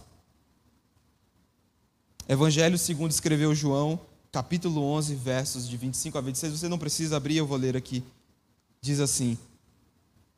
Evangelho 2.27 2.77
segundo 2.77 3.11
escreveu 3.11 3.53
João, 3.53 3.99
capítulo 4.35 4.81
11, 4.81 5.15
versos 5.15 5.65
de 5.65 5.77
25 5.77 6.17
a 6.17 6.21
26. 6.21 6.59
Você 6.59 6.67
não 6.67 6.77
precisa 6.77 7.15
abrir, 7.15 7.37
eu 7.37 7.47
vou 7.47 7.55
ler 7.55 7.77
aqui. 7.77 8.03
Diz 8.81 8.99
assim: 8.99 9.37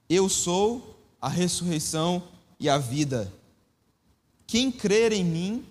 Eu 0.07 0.29
sou 0.29 1.01
a 1.19 1.27
ressurreição 1.27 2.21
e 2.59 2.69
a 2.69 2.77
vida. 2.77 3.33
Quem 4.45 4.71
crer 4.71 5.11
em 5.11 5.23
mim, 5.23 5.65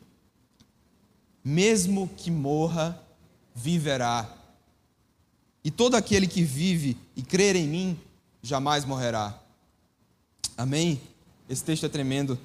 mesmo 1.44 2.10
que 2.16 2.28
morra, 2.28 3.00
viverá. 3.54 4.28
E 5.62 5.70
todo 5.70 5.94
aquele 5.94 6.26
que 6.26 6.42
vive 6.42 6.96
e 7.14 7.22
crer 7.22 7.54
em 7.54 7.68
mim 7.68 8.00
jamais 8.42 8.84
morrerá. 8.84 9.40
Amém? 10.56 11.00
Esse 11.48 11.62
texto 11.62 11.86
é 11.86 11.88
tremendo. 11.88 12.36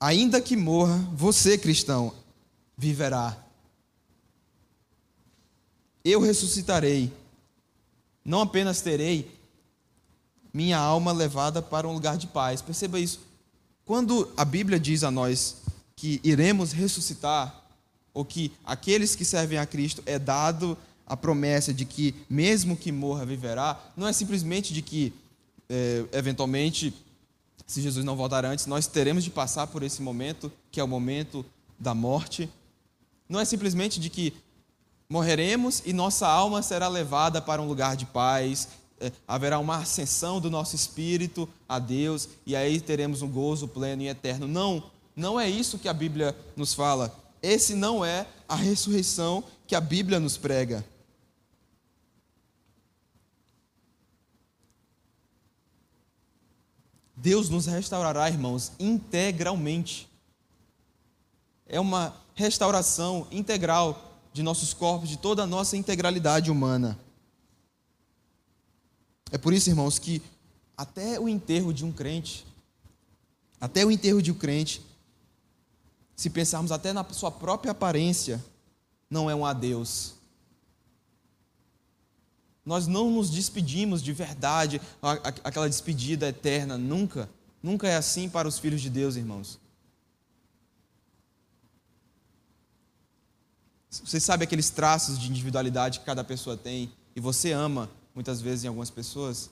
Ainda 0.00 0.40
que 0.40 0.56
morra, 0.56 0.98
você, 1.14 1.56
cristão, 1.56 2.12
viverá. 2.76 3.45
Eu 6.08 6.20
ressuscitarei. 6.20 7.12
Não 8.24 8.42
apenas 8.42 8.80
terei 8.80 9.28
minha 10.54 10.78
alma 10.78 11.10
levada 11.10 11.60
para 11.60 11.88
um 11.88 11.92
lugar 11.92 12.16
de 12.16 12.28
paz. 12.28 12.62
Perceba 12.62 13.00
isso. 13.00 13.18
Quando 13.84 14.30
a 14.36 14.44
Bíblia 14.44 14.78
diz 14.78 15.02
a 15.02 15.10
nós 15.10 15.56
que 15.96 16.20
iremos 16.22 16.70
ressuscitar, 16.70 17.60
ou 18.14 18.24
que 18.24 18.52
aqueles 18.64 19.16
que 19.16 19.24
servem 19.24 19.58
a 19.58 19.66
Cristo 19.66 20.00
é 20.06 20.16
dado 20.16 20.78
a 21.04 21.16
promessa 21.16 21.74
de 21.74 21.84
que, 21.84 22.14
mesmo 22.30 22.76
que 22.76 22.92
morra, 22.92 23.26
viverá, 23.26 23.76
não 23.96 24.06
é 24.06 24.12
simplesmente 24.12 24.72
de 24.72 24.82
que, 24.82 25.12
é, 25.68 26.04
eventualmente, 26.12 26.94
se 27.66 27.82
Jesus 27.82 28.04
não 28.04 28.14
voltar 28.14 28.44
antes, 28.44 28.66
nós 28.66 28.86
teremos 28.86 29.24
de 29.24 29.30
passar 29.30 29.66
por 29.66 29.82
esse 29.82 30.00
momento, 30.00 30.52
que 30.70 30.78
é 30.78 30.84
o 30.84 30.88
momento 30.88 31.44
da 31.76 31.94
morte. 31.96 32.48
Não 33.28 33.40
é 33.40 33.44
simplesmente 33.44 33.98
de 33.98 34.08
que 34.08 34.32
morreremos 35.08 35.82
e 35.84 35.92
nossa 35.92 36.26
alma 36.26 36.62
será 36.62 36.88
levada 36.88 37.40
para 37.40 37.62
um 37.62 37.68
lugar 37.68 37.96
de 37.96 38.06
paz, 38.06 38.68
é, 38.98 39.12
haverá 39.28 39.58
uma 39.58 39.76
ascensão 39.76 40.40
do 40.40 40.50
nosso 40.50 40.74
espírito 40.74 41.48
a 41.68 41.78
Deus 41.78 42.28
e 42.46 42.56
aí 42.56 42.80
teremos 42.80 43.22
um 43.22 43.28
gozo 43.28 43.68
pleno 43.68 44.02
e 44.02 44.08
eterno. 44.08 44.48
Não, 44.48 44.82
não 45.14 45.38
é 45.38 45.48
isso 45.48 45.78
que 45.78 45.88
a 45.88 45.92
Bíblia 45.92 46.36
nos 46.56 46.72
fala. 46.74 47.14
Esse 47.42 47.74
não 47.74 48.04
é 48.04 48.26
a 48.48 48.56
ressurreição 48.56 49.44
que 49.66 49.74
a 49.74 49.80
Bíblia 49.80 50.18
nos 50.18 50.36
prega. 50.36 50.84
Deus 57.16 57.48
nos 57.48 57.66
restaurará, 57.66 58.28
irmãos, 58.28 58.72
integralmente. 58.78 60.08
É 61.66 61.80
uma 61.80 62.14
restauração 62.34 63.26
integral 63.30 64.05
de 64.36 64.42
nossos 64.42 64.74
corpos, 64.74 65.08
de 65.08 65.16
toda 65.16 65.44
a 65.44 65.46
nossa 65.46 65.78
integralidade 65.78 66.50
humana. 66.50 66.98
É 69.32 69.38
por 69.38 69.54
isso, 69.54 69.70
irmãos, 69.70 69.98
que 69.98 70.20
até 70.76 71.18
o 71.18 71.26
enterro 71.26 71.72
de 71.72 71.86
um 71.86 71.90
crente, 71.90 72.46
até 73.58 73.82
o 73.82 73.90
enterro 73.90 74.20
de 74.20 74.30
um 74.30 74.34
crente, 74.34 74.84
se 76.14 76.28
pensarmos 76.28 76.70
até 76.70 76.92
na 76.92 77.02
sua 77.12 77.30
própria 77.30 77.72
aparência, 77.72 78.44
não 79.08 79.30
é 79.30 79.34
um 79.34 79.46
adeus. 79.46 80.16
Nós 82.62 82.86
não 82.86 83.10
nos 83.10 83.30
despedimos 83.30 84.02
de 84.02 84.12
verdade, 84.12 84.82
aquela 85.42 85.66
despedida 85.66 86.28
eterna, 86.28 86.76
nunca. 86.76 87.26
Nunca 87.62 87.88
é 87.88 87.96
assim 87.96 88.28
para 88.28 88.46
os 88.46 88.58
filhos 88.58 88.82
de 88.82 88.90
Deus, 88.90 89.16
irmãos. 89.16 89.58
Você 93.90 94.20
sabe 94.20 94.44
aqueles 94.44 94.70
traços 94.70 95.18
de 95.18 95.28
individualidade 95.28 96.00
que 96.00 96.04
cada 96.04 96.24
pessoa 96.24 96.56
tem 96.56 96.92
e 97.14 97.20
você 97.20 97.52
ama 97.52 97.90
muitas 98.14 98.40
vezes 98.40 98.64
em 98.64 98.68
algumas 98.68 98.90
pessoas? 98.90 99.50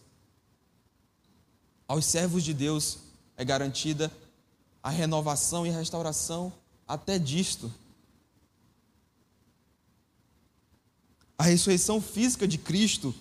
Aos 1.86 2.04
servos 2.04 2.42
de 2.42 2.52
Deus 2.52 2.98
é 3.36 3.44
garantida 3.44 4.10
a 4.82 4.90
renovação 4.90 5.66
e 5.66 5.70
a 5.70 5.78
restauração 5.78 6.52
até 6.86 7.18
disto. 7.18 7.72
A 11.38 11.44
ressurreição 11.44 12.00
física 12.00 12.46
de 12.46 12.58
Cristo 12.58 13.14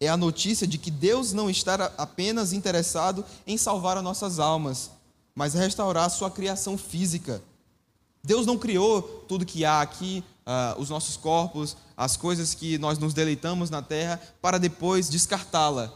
é 0.00 0.08
a 0.08 0.16
notícia 0.16 0.66
de 0.66 0.76
que 0.76 0.90
Deus 0.90 1.32
não 1.32 1.48
está 1.48 1.92
apenas 1.96 2.52
interessado 2.52 3.24
em 3.46 3.56
salvar 3.56 3.96
as 3.96 4.04
nossas 4.04 4.38
almas, 4.38 4.90
mas 5.34 5.54
restaurar 5.54 6.04
a 6.04 6.10
sua 6.10 6.30
criação 6.30 6.76
física. 6.76 7.42
Deus 8.22 8.46
não 8.46 8.58
criou 8.58 9.02
tudo 9.28 9.46
que 9.46 9.64
há 9.64 9.80
aqui, 9.80 10.22
uh, 10.46 10.80
os 10.80 10.90
nossos 10.90 11.16
corpos, 11.16 11.76
as 11.96 12.16
coisas 12.16 12.54
que 12.54 12.78
nós 12.78 12.98
nos 12.98 13.14
deleitamos 13.14 13.70
na 13.70 13.82
terra, 13.82 14.20
para 14.40 14.58
depois 14.58 15.08
descartá-la. 15.08 15.92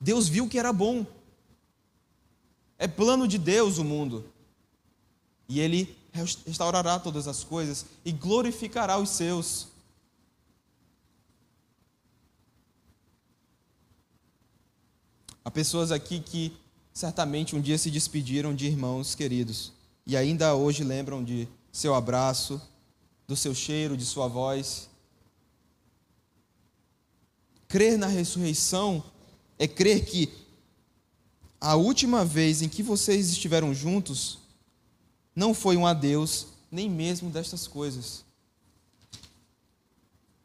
Deus 0.00 0.28
viu 0.28 0.48
que 0.48 0.58
era 0.58 0.72
bom. 0.72 1.06
É 2.78 2.88
plano 2.88 3.28
de 3.28 3.38
Deus 3.38 3.78
o 3.78 3.84
mundo. 3.84 4.24
E 5.48 5.60
Ele 5.60 5.96
restaurará 6.12 6.98
todas 6.98 7.28
as 7.28 7.44
coisas 7.44 7.86
e 8.04 8.12
glorificará 8.12 8.98
os 8.98 9.10
seus. 9.10 9.68
Há 15.44 15.50
pessoas 15.50 15.90
aqui 15.90 16.20
que 16.20 16.56
certamente 16.92 17.56
um 17.56 17.60
dia 17.60 17.78
se 17.78 17.90
despediram 17.90 18.54
de 18.54 18.66
irmãos 18.66 19.14
queridos 19.14 19.72
e 20.06 20.16
ainda 20.16 20.54
hoje 20.54 20.84
lembram 20.84 21.22
de 21.22 21.48
seu 21.70 21.94
abraço, 21.94 22.60
do 23.26 23.36
seu 23.36 23.54
cheiro, 23.54 23.96
de 23.96 24.04
sua 24.04 24.28
voz. 24.28 24.88
Crer 27.68 27.96
na 27.98 28.06
ressurreição 28.06 29.02
é 29.58 29.66
crer 29.66 30.04
que 30.04 30.32
a 31.60 31.76
última 31.76 32.24
vez 32.24 32.60
em 32.60 32.68
que 32.68 32.82
vocês 32.82 33.30
estiveram 33.30 33.72
juntos 33.72 34.38
não 35.34 35.54
foi 35.54 35.76
um 35.76 35.86
adeus, 35.86 36.48
nem 36.70 36.90
mesmo 36.90 37.30
destas 37.30 37.66
coisas. 37.66 38.24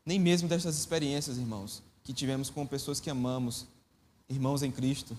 Nem 0.05 0.19
mesmo 0.19 0.47
destas 0.47 0.77
experiências, 0.77 1.37
irmãos, 1.37 1.81
que 2.03 2.13
tivemos 2.13 2.49
com 2.49 2.65
pessoas 2.65 2.99
que 2.99 3.09
amamos, 3.09 3.65
irmãos 4.29 4.63
em 4.63 4.71
Cristo. 4.71 5.17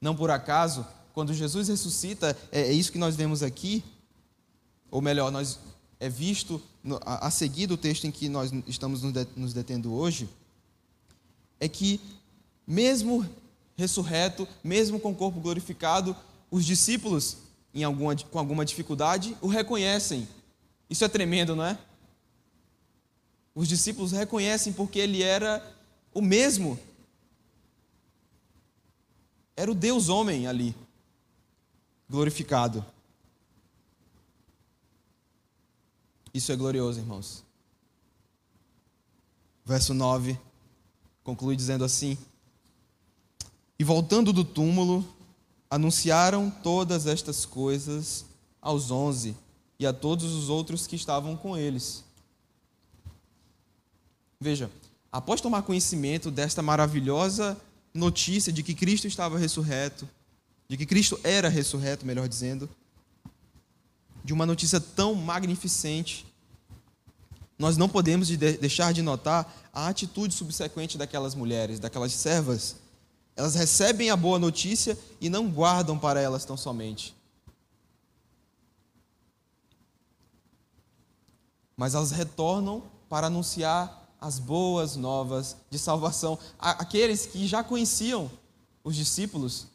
Não 0.00 0.14
por 0.14 0.30
acaso, 0.30 0.86
quando 1.12 1.34
Jesus 1.34 1.68
ressuscita, 1.68 2.36
é, 2.50 2.62
é 2.62 2.72
isso 2.72 2.92
que 2.92 2.98
nós 2.98 3.16
vemos 3.16 3.42
aqui, 3.42 3.84
ou 4.90 5.00
melhor, 5.00 5.30
nós 5.30 5.58
é 5.98 6.08
visto 6.08 6.60
a, 7.04 7.30
seguir 7.30 7.66
do 7.66 7.76
texto 7.76 8.06
em 8.06 8.10
que 8.10 8.28
nós 8.28 8.50
estamos 8.66 9.02
nos 9.36 9.52
detendo 9.52 9.92
hoje, 9.92 10.28
é 11.60 11.68
que 11.68 12.00
mesmo 12.66 13.28
ressurreto, 13.76 14.48
mesmo 14.64 14.98
com 14.98 15.10
o 15.10 15.14
corpo 15.14 15.40
glorificado, 15.40 16.16
os 16.50 16.64
discípulos, 16.64 17.36
em 17.74 17.84
alguma, 17.84 18.16
com 18.16 18.38
alguma 18.38 18.64
dificuldade, 18.64 19.36
o 19.42 19.46
reconhecem. 19.46 20.26
Isso 20.88 21.04
é 21.04 21.08
tremendo, 21.08 21.54
não 21.54 21.64
é? 21.64 21.78
Os 23.54 23.68
discípulos 23.68 24.12
reconhecem 24.12 24.72
porque 24.72 24.98
ele 24.98 25.22
era 25.22 25.62
o 26.14 26.22
mesmo. 26.22 26.78
Era 29.54 29.70
o 29.70 29.74
Deus 29.74 30.08
homem 30.08 30.46
ali 30.46 30.74
glorificado. 32.10 32.84
Isso 36.34 36.50
é 36.50 36.56
glorioso, 36.56 36.98
irmãos. 36.98 37.44
Verso 39.64 39.94
9 39.94 40.36
conclui 41.22 41.54
dizendo 41.54 41.84
assim: 41.84 42.18
E 43.78 43.84
voltando 43.84 44.32
do 44.32 44.44
túmulo, 44.44 45.06
anunciaram 45.70 46.50
todas 46.50 47.06
estas 47.06 47.46
coisas 47.46 48.26
aos 48.60 48.90
onze 48.90 49.36
e 49.78 49.86
a 49.86 49.92
todos 49.92 50.32
os 50.32 50.48
outros 50.48 50.88
que 50.88 50.96
estavam 50.96 51.36
com 51.36 51.56
eles. 51.56 52.04
Veja, 54.40 54.68
após 55.12 55.40
tomar 55.40 55.62
conhecimento 55.62 56.30
desta 56.30 56.60
maravilhosa 56.60 57.56
notícia 57.94 58.52
de 58.52 58.62
que 58.64 58.74
Cristo 58.74 59.06
estava 59.06 59.38
ressurreto, 59.38 60.08
de 60.70 60.76
que 60.76 60.86
Cristo 60.86 61.18
era 61.24 61.48
ressurreto, 61.48 62.06
melhor 62.06 62.28
dizendo, 62.28 62.70
de 64.22 64.32
uma 64.32 64.46
notícia 64.46 64.80
tão 64.80 65.16
magnificente, 65.16 66.24
nós 67.58 67.76
não 67.76 67.88
podemos 67.88 68.28
deixar 68.28 68.92
de 68.92 69.02
notar 69.02 69.52
a 69.72 69.88
atitude 69.88 70.32
subsequente 70.32 70.96
daquelas 70.96 71.34
mulheres, 71.34 71.80
daquelas 71.80 72.12
servas. 72.12 72.76
Elas 73.34 73.56
recebem 73.56 74.10
a 74.10 74.16
boa 74.16 74.38
notícia 74.38 74.96
e 75.20 75.28
não 75.28 75.50
guardam 75.50 75.98
para 75.98 76.20
elas 76.20 76.44
tão 76.44 76.56
somente. 76.56 77.16
Mas 81.76 81.96
elas 81.96 82.12
retornam 82.12 82.84
para 83.08 83.26
anunciar 83.26 84.08
as 84.20 84.38
boas 84.38 84.94
novas 84.94 85.56
de 85.68 85.80
salvação. 85.80 86.38
Aqueles 86.60 87.26
que 87.26 87.44
já 87.48 87.64
conheciam 87.64 88.30
os 88.84 88.94
discípulos 88.94 89.66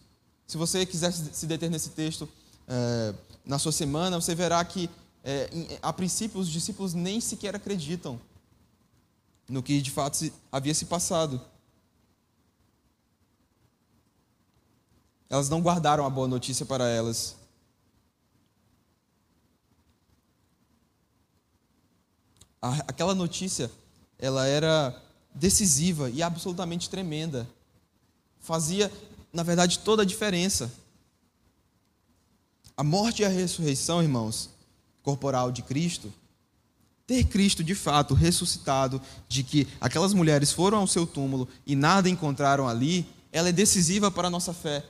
se 0.48 0.58
você 0.58 0.86
quiser 0.86 1.12
se 1.12 1.46
deter 1.46 1.70
nesse 1.70 1.90
texto 1.90 2.30
é, 2.68 3.14
na 3.46 3.60
sua 3.60 3.72
semana, 3.72 4.20
você 4.20 4.36
verá 4.36 4.64
que, 4.64 4.90
é, 5.24 5.80
a 5.82 5.92
princípio, 5.92 6.40
os 6.40 6.50
discípulos 6.50 6.94
nem 6.94 7.20
sequer 7.20 7.56
acreditam 7.56 8.20
no 9.48 9.62
que 9.62 9.82
de 9.82 9.92
fato 9.92 10.32
havia 10.52 10.74
se 10.74 10.86
passado. 10.86 11.42
Elas 15.30 15.50
não 15.50 15.62
guardaram 15.62 16.06
a 16.06 16.10
boa 16.10 16.28
notícia 16.28 16.66
para 16.66 16.88
elas. 16.88 17.36
aquela 22.88 23.14
notícia, 23.14 23.70
ela 24.18 24.48
era 24.48 25.00
decisiva 25.34 26.10
e 26.10 26.24
absolutamente 26.24 26.90
tremenda. 26.90 27.48
Fazia 28.40 28.92
na 29.36 29.44
verdade, 29.44 29.80
toda 29.80 30.04
a 30.04 30.06
diferença. 30.06 30.72
A 32.78 32.84
morte 32.84 33.22
e 33.22 33.26
a 33.26 33.30
ressurreição, 33.30 34.02
irmãos, 34.02 34.50
corporal 35.04 35.52
de 35.52 35.62
Cristo, 35.62 36.12
ter 37.06 37.26
Cristo 37.26 37.64
de 37.64 37.76
fato 37.76 38.14
ressuscitado, 38.14 39.02
de 39.28 39.44
que 39.44 39.68
aquelas 39.80 40.14
mulheres 40.14 40.52
foram 40.52 40.80
ao 40.80 40.88
seu 40.88 41.06
túmulo 41.06 41.48
e 41.66 41.76
nada 41.76 42.10
encontraram 42.10 42.68
ali, 42.68 43.06
ela 43.32 43.50
é 43.50 43.52
decisiva 43.52 44.10
para 44.10 44.28
a 44.28 44.32
nossa 44.32 44.54
fé. 44.54 44.84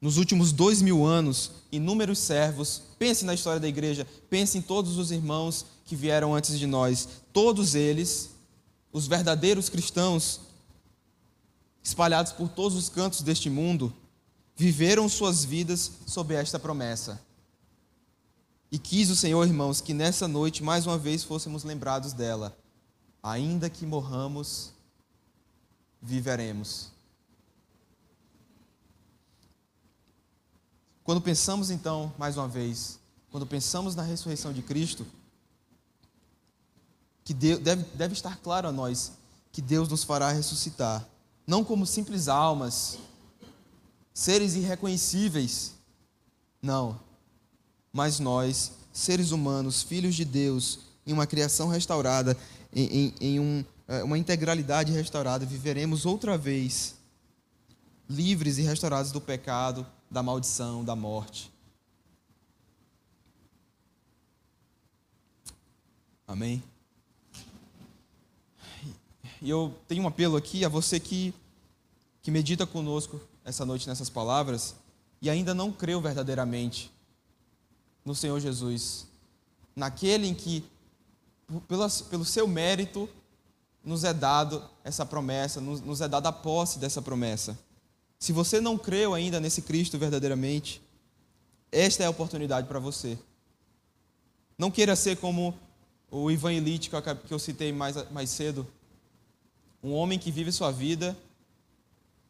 Nos 0.00 0.16
últimos 0.16 0.52
dois 0.52 0.80
mil 0.80 1.04
anos, 1.04 1.50
inúmeros 1.72 2.20
servos, 2.20 2.82
pense 2.98 3.24
na 3.24 3.34
história 3.34 3.58
da 3.58 3.66
igreja, 3.66 4.06
pense 4.30 4.56
em 4.56 4.62
todos 4.62 4.96
os 4.96 5.10
irmãos 5.10 5.66
que 5.84 5.96
vieram 5.96 6.34
antes 6.34 6.58
de 6.58 6.66
nós, 6.66 7.08
todos 7.32 7.74
eles, 7.74 8.35
os 8.96 9.06
verdadeiros 9.06 9.68
cristãos, 9.68 10.40
espalhados 11.82 12.32
por 12.32 12.48
todos 12.48 12.78
os 12.78 12.88
cantos 12.88 13.20
deste 13.20 13.50
mundo, 13.50 13.94
viveram 14.56 15.06
suas 15.06 15.44
vidas 15.44 15.92
sob 16.06 16.34
esta 16.34 16.58
promessa. 16.58 17.20
E 18.72 18.78
quis 18.78 19.10
o 19.10 19.14
Senhor, 19.14 19.46
irmãos, 19.46 19.82
que 19.82 19.92
nessa 19.92 20.26
noite 20.26 20.62
mais 20.62 20.86
uma 20.86 20.96
vez 20.96 21.22
fôssemos 21.22 21.62
lembrados 21.62 22.14
dela. 22.14 22.56
Ainda 23.22 23.68
que 23.68 23.84
morramos, 23.84 24.72
viveremos. 26.00 26.90
Quando 31.04 31.20
pensamos 31.20 31.68
então, 31.68 32.10
mais 32.16 32.38
uma 32.38 32.48
vez, 32.48 32.98
quando 33.30 33.46
pensamos 33.46 33.94
na 33.94 34.02
ressurreição 34.02 34.54
de 34.54 34.62
Cristo, 34.62 35.06
que 37.26 37.34
deve, 37.34 37.82
deve 37.94 38.14
estar 38.14 38.36
claro 38.36 38.68
a 38.68 38.72
nós 38.72 39.12
que 39.50 39.60
Deus 39.60 39.88
nos 39.88 40.04
fará 40.04 40.30
ressuscitar, 40.30 41.04
não 41.44 41.64
como 41.64 41.84
simples 41.84 42.28
almas, 42.28 42.98
seres 44.14 44.54
irreconhecíveis, 44.54 45.74
não, 46.62 47.00
mas 47.92 48.20
nós, 48.20 48.72
seres 48.92 49.32
humanos, 49.32 49.82
filhos 49.82 50.14
de 50.14 50.24
Deus, 50.24 50.78
em 51.04 51.12
uma 51.12 51.26
criação 51.26 51.66
restaurada, 51.66 52.36
em, 52.72 52.84
em, 52.84 53.14
em 53.20 53.40
um, 53.40 53.64
é, 53.88 54.04
uma 54.04 54.16
integralidade 54.16 54.92
restaurada, 54.92 55.44
viveremos 55.44 56.06
outra 56.06 56.38
vez 56.38 56.94
livres 58.08 58.56
e 58.58 58.62
restaurados 58.62 59.10
do 59.10 59.20
pecado, 59.20 59.84
da 60.08 60.22
maldição, 60.22 60.84
da 60.84 60.94
morte. 60.94 61.52
Amém? 66.24 66.62
E 69.40 69.50
eu 69.50 69.74
tenho 69.86 70.02
um 70.02 70.06
apelo 70.06 70.36
aqui 70.36 70.64
a 70.64 70.68
você 70.68 70.98
que, 70.98 71.34
que 72.22 72.30
medita 72.30 72.66
conosco 72.66 73.20
essa 73.44 73.64
noite 73.64 73.86
nessas 73.86 74.10
palavras 74.10 74.74
e 75.20 75.30
ainda 75.30 75.54
não 75.54 75.72
creu 75.72 76.00
verdadeiramente 76.00 76.90
no 78.04 78.14
Senhor 78.14 78.38
Jesus, 78.38 79.06
naquele 79.74 80.28
em 80.28 80.34
que, 80.34 80.64
pelo, 81.66 81.88
pelo 82.08 82.24
seu 82.24 82.46
mérito, 82.46 83.08
nos 83.84 84.04
é 84.04 84.14
dado 84.14 84.62
essa 84.84 85.04
promessa, 85.04 85.60
nos, 85.60 85.80
nos 85.80 86.00
é 86.00 86.08
dada 86.08 86.28
a 86.28 86.32
posse 86.32 86.78
dessa 86.78 87.02
promessa. 87.02 87.58
Se 88.18 88.32
você 88.32 88.60
não 88.60 88.78
creu 88.78 89.14
ainda 89.14 89.38
nesse 89.40 89.62
Cristo 89.62 89.98
verdadeiramente, 89.98 90.80
esta 91.70 92.02
é 92.02 92.06
a 92.06 92.10
oportunidade 92.10 92.66
para 92.66 92.78
você. 92.78 93.18
Não 94.56 94.70
queira 94.70 94.96
ser 94.96 95.16
como 95.16 95.54
o 96.10 96.30
Ivan 96.30 96.52
Elite 96.52 96.90
que 96.90 97.34
eu 97.34 97.38
citei 97.38 97.72
mais, 97.72 98.10
mais 98.10 98.30
cedo. 98.30 98.66
Um 99.82 99.92
homem 99.92 100.18
que 100.18 100.30
vive 100.30 100.50
sua 100.50 100.70
vida, 100.70 101.16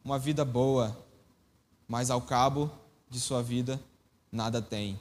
uma 0.03 0.19
vida 0.19 0.45
boa, 0.45 0.97
mas 1.87 2.09
ao 2.09 2.21
cabo 2.21 2.71
de 3.09 3.19
sua 3.19 3.41
vida 3.41 3.79
nada 4.31 4.61
tem. 4.61 4.99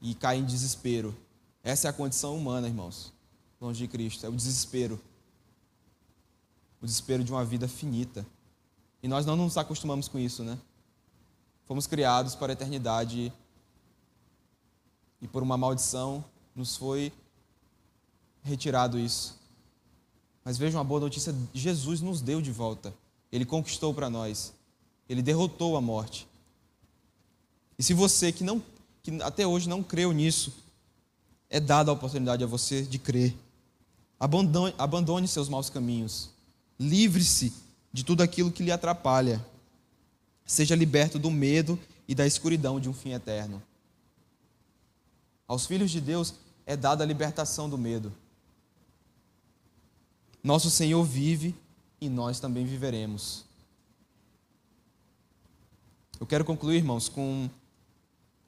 E 0.00 0.14
cai 0.14 0.38
em 0.38 0.44
desespero. 0.44 1.16
Essa 1.62 1.88
é 1.88 1.90
a 1.90 1.94
condição 1.94 2.36
humana, 2.36 2.68
irmãos, 2.68 3.12
longe 3.60 3.78
de 3.78 3.88
Cristo. 3.88 4.26
É 4.26 4.28
o 4.28 4.32
desespero. 4.32 5.00
O 6.80 6.86
desespero 6.86 7.24
de 7.24 7.32
uma 7.32 7.44
vida 7.44 7.66
finita. 7.66 8.26
E 9.02 9.08
nós 9.08 9.24
não 9.24 9.36
nos 9.36 9.56
acostumamos 9.56 10.08
com 10.08 10.18
isso, 10.18 10.42
né? 10.42 10.58
Fomos 11.64 11.86
criados 11.86 12.34
para 12.34 12.52
a 12.52 12.54
eternidade 12.54 13.32
e 15.20 15.28
por 15.28 15.42
uma 15.42 15.56
maldição 15.56 16.22
nos 16.54 16.76
foi 16.76 17.10
retirado 18.42 18.98
isso. 18.98 19.40
Mas 20.44 20.58
veja 20.58 20.76
uma 20.76 20.84
boa 20.84 21.00
notícia: 21.00 21.34
Jesus 21.52 22.00
nos 22.00 22.20
deu 22.20 22.42
de 22.42 22.52
volta. 22.52 22.94
Ele 23.32 23.44
conquistou 23.44 23.94
para 23.94 24.10
nós. 24.10 24.52
Ele 25.08 25.22
derrotou 25.22 25.76
a 25.76 25.80
morte. 25.80 26.28
E 27.78 27.82
se 27.82 27.94
você 27.94 28.30
que 28.30 28.44
não 28.44 28.62
que 29.02 29.22
até 29.22 29.46
hoje 29.46 29.68
não 29.68 29.82
creu 29.82 30.12
nisso, 30.12 30.52
é 31.50 31.60
dada 31.60 31.90
a 31.90 31.94
oportunidade 31.94 32.42
a 32.42 32.46
você 32.46 32.82
de 32.82 32.98
crer. 32.98 33.36
Abandone, 34.18 34.74
abandone 34.78 35.28
seus 35.28 35.48
maus 35.48 35.68
caminhos. 35.68 36.30
Livre-se 36.80 37.52
de 37.92 38.02
tudo 38.02 38.22
aquilo 38.22 38.50
que 38.50 38.62
lhe 38.62 38.72
atrapalha. 38.72 39.44
Seja 40.46 40.74
liberto 40.74 41.18
do 41.18 41.30
medo 41.30 41.78
e 42.08 42.14
da 42.14 42.26
escuridão 42.26 42.80
de 42.80 42.88
um 42.88 42.94
fim 42.94 43.12
eterno. 43.12 43.62
Aos 45.46 45.66
filhos 45.66 45.90
de 45.90 46.00
Deus 46.00 46.34
é 46.64 46.76
dada 46.76 47.04
a 47.04 47.06
libertação 47.06 47.68
do 47.68 47.76
medo. 47.76 48.12
Nosso 50.44 50.70
Senhor 50.70 51.02
vive 51.02 51.54
e 51.98 52.06
nós 52.10 52.38
também 52.38 52.66
viveremos. 52.66 53.46
Eu 56.20 56.26
quero 56.26 56.44
concluir, 56.44 56.76
irmãos, 56.76 57.08
com, 57.08 57.48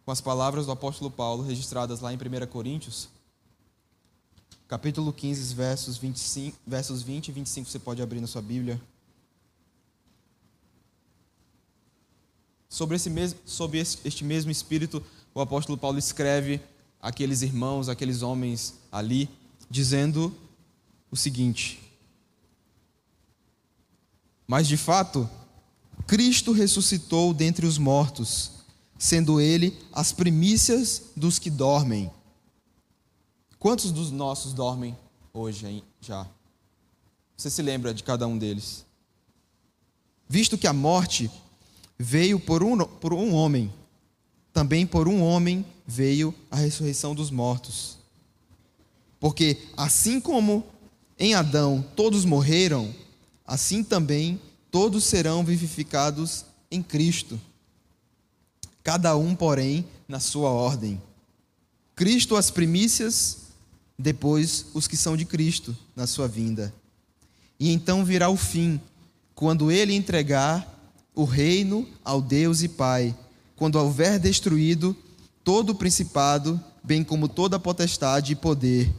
com 0.05 0.11
as 0.11 0.21
palavras 0.21 0.67
do 0.67 0.73
apóstolo 0.73 1.11
Paulo 1.11 1.43
registradas 1.43 2.01
lá 2.01 2.13
em 2.13 2.17
1 2.17 2.47
Coríntios, 2.49 3.09
capítulo 4.69 5.11
15, 5.11 5.55
versos, 5.55 5.97
25, 5.97 6.59
versos 6.67 7.03
20 7.03 7.29
e 7.29 7.33
25. 7.33 7.71
Você 7.71 7.79
pode 7.79 8.03
abrir 8.03 8.21
na 8.21 8.27
sua 8.27 8.43
Bíblia. 8.43 8.79
Sobre, 12.69 12.97
esse 12.97 13.09
mesmo, 13.09 13.41
sobre 13.47 13.79
este 13.79 14.23
mesmo 14.23 14.51
espírito, 14.51 15.03
o 15.35 15.41
apóstolo 15.41 15.79
Paulo 15.79 15.99
escreve 15.99 16.61
aqueles 17.01 17.41
irmãos, 17.41 17.89
aqueles 17.89 18.21
homens 18.21 18.75
ali, 18.93 19.31
dizendo 19.71 20.31
o 21.11 21.17
seguinte: 21.17 21.86
Mas 24.47 24.69
de 24.69 24.77
fato, 24.77 25.29
Cristo 26.07 26.53
ressuscitou 26.53 27.35
dentre 27.35 27.67
os 27.67 27.79
mortos, 27.79 28.53
sendo 28.99 29.41
ele 29.41 29.77
as 29.93 30.13
primícias 30.13 31.03
dos 31.17 31.39
que 31.39 31.51
dormem. 31.51 32.11
Quantos 33.59 33.91
dos 33.91 34.11
nossos 34.11 34.53
dormem 34.53 34.97
hoje 35.33 35.83
já? 36.01 36.27
Você 37.37 37.51
se 37.51 37.61
lembra 37.61 37.93
de 37.93 38.03
cada 38.03 38.27
um 38.27 38.39
deles? 38.39 38.87
Visto 40.29 40.57
que 40.57 40.67
a 40.67 40.73
morte 40.73 41.31
veio 41.99 42.39
por 42.39 42.63
um, 42.63 42.79
por 42.79 43.13
um 43.13 43.35
homem, 43.35 43.73
também 44.53 44.87
por 44.87 45.09
um 45.09 45.23
homem 45.23 45.65
veio 45.87 46.35
a 46.51 46.57
ressurreição 46.57 47.15
dos 47.15 47.31
mortos. 47.31 47.99
Porque 49.21 49.59
assim 49.77 50.21
como 50.21 50.65
em 51.19 51.35
Adão 51.35 51.85
todos 51.95 52.25
morreram, 52.25 52.95
assim 53.47 53.85
também 53.85 54.41
todos 54.71 55.05
serão 55.05 55.45
vivificados 55.45 56.45
em 56.71 56.83
Cristo. 56.83 57.41
Cada 58.83 59.17
um, 59.17 59.35
porém, 59.35 59.87
na 60.09 60.21
sua 60.21 60.51
ordem. 60.51 61.01
Cristo 61.95 62.37
as 62.37 62.51
primícias, 62.51 63.39
depois 63.99 64.67
os 64.75 64.87
que 64.87 64.97
são 64.97 65.17
de 65.17 65.25
Cristo 65.25 65.77
na 65.95 66.07
sua 66.07 66.29
vinda. 66.29 66.75
E 67.59 67.73
então 67.73 68.05
virá 68.05 68.29
o 68.29 68.37
fim, 68.37 68.81
quando 69.35 69.71
ele 69.71 69.95
entregar 69.95 70.93
o 71.15 71.25
reino 71.25 71.89
ao 72.05 72.21
Deus 72.21 72.63
e 72.63 72.69
Pai, 72.69 73.17
quando 73.57 73.77
houver 73.77 74.19
destruído 74.19 74.95
todo 75.43 75.71
o 75.71 75.75
principado, 75.75 76.61
bem 76.85 77.03
como 77.03 77.29
toda 77.29 77.57
a 77.57 77.61
potestade 77.61 78.33
e 78.33 78.37
poder, 78.37 78.93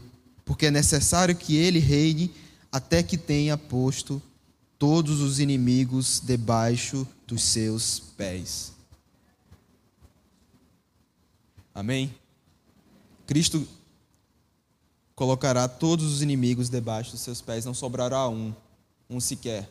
porque 0.43 0.65
é 0.65 0.71
necessário 0.71 1.35
que 1.35 1.55
ele 1.55 1.77
reine 1.77 2.31
até 2.71 3.03
que 3.03 3.17
tenha 3.17 3.57
posto 3.57 4.21
todos 4.79 5.21
os 5.21 5.39
inimigos 5.39 6.19
debaixo 6.19 7.07
dos 7.25 7.43
seus 7.43 7.99
pés. 7.99 8.73
Amém? 11.73 12.13
Cristo 13.25 13.67
colocará 15.15 15.67
todos 15.67 16.05
os 16.05 16.21
inimigos 16.21 16.69
debaixo 16.69 17.11
dos 17.11 17.21
seus 17.21 17.41
pés, 17.41 17.65
não 17.65 17.73
sobrará 17.73 18.29
um, 18.29 18.53
um 19.09 19.19
sequer. 19.19 19.69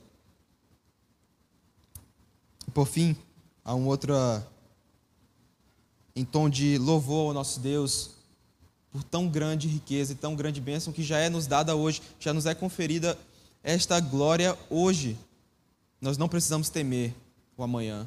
Por 2.75 2.87
fim, 2.87 3.17
há 3.65 3.75
um 3.75 3.87
outro 3.87 4.13
em 6.15 6.25
tom 6.25 6.49
de 6.49 6.79
louvor 6.79 7.29
ao 7.29 7.35
nosso 7.35 7.61
Deus 7.61 8.11
por 8.91 9.05
tão 9.05 9.29
grande 9.29 9.69
riqueza 9.69 10.13
e 10.13 10.17
tão 10.17 10.35
grande 10.35 10.61
bênção 10.61 10.93
que 10.93 11.03
já 11.03 11.19
é 11.19 11.29
nos 11.29 11.47
dada 11.47 11.77
hoje, 11.77 12.01
já 12.19 12.33
nos 12.33 12.47
é 12.47 12.55
conferida 12.55 13.19
esta 13.67 13.99
glória 13.99 14.57
hoje. 14.71 15.19
Nós 16.01 16.17
não 16.17 16.29
precisamos 16.29 16.71
temer 16.71 17.13
o 17.57 17.65
amanhã. 17.65 18.07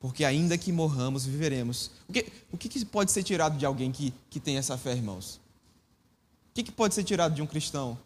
Porque 0.00 0.24
ainda 0.24 0.58
que 0.58 0.72
morramos, 0.72 1.24
viveremos. 1.24 1.92
O 2.08 2.12
que, 2.12 2.26
o 2.52 2.58
que 2.58 2.84
pode 2.84 3.12
ser 3.12 3.22
tirado 3.22 3.56
de 3.56 3.64
alguém 3.64 3.92
que, 3.92 4.12
que 4.28 4.40
tem 4.40 4.58
essa 4.58 4.76
fé, 4.76 4.92
irmãos? 4.92 5.36
O 6.50 6.54
que, 6.54 6.64
que 6.64 6.72
pode 6.72 6.92
ser 6.92 7.04
tirado 7.04 7.36
de 7.36 7.40
um 7.40 7.46
cristão? 7.46 7.96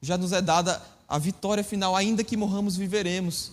Já 0.00 0.16
nos 0.16 0.32
é 0.32 0.40
dada 0.40 0.82
a 1.06 1.18
vitória 1.18 1.62
final, 1.62 1.94
ainda 1.94 2.24
que 2.24 2.36
morramos, 2.36 2.74
viveremos. 2.74 3.52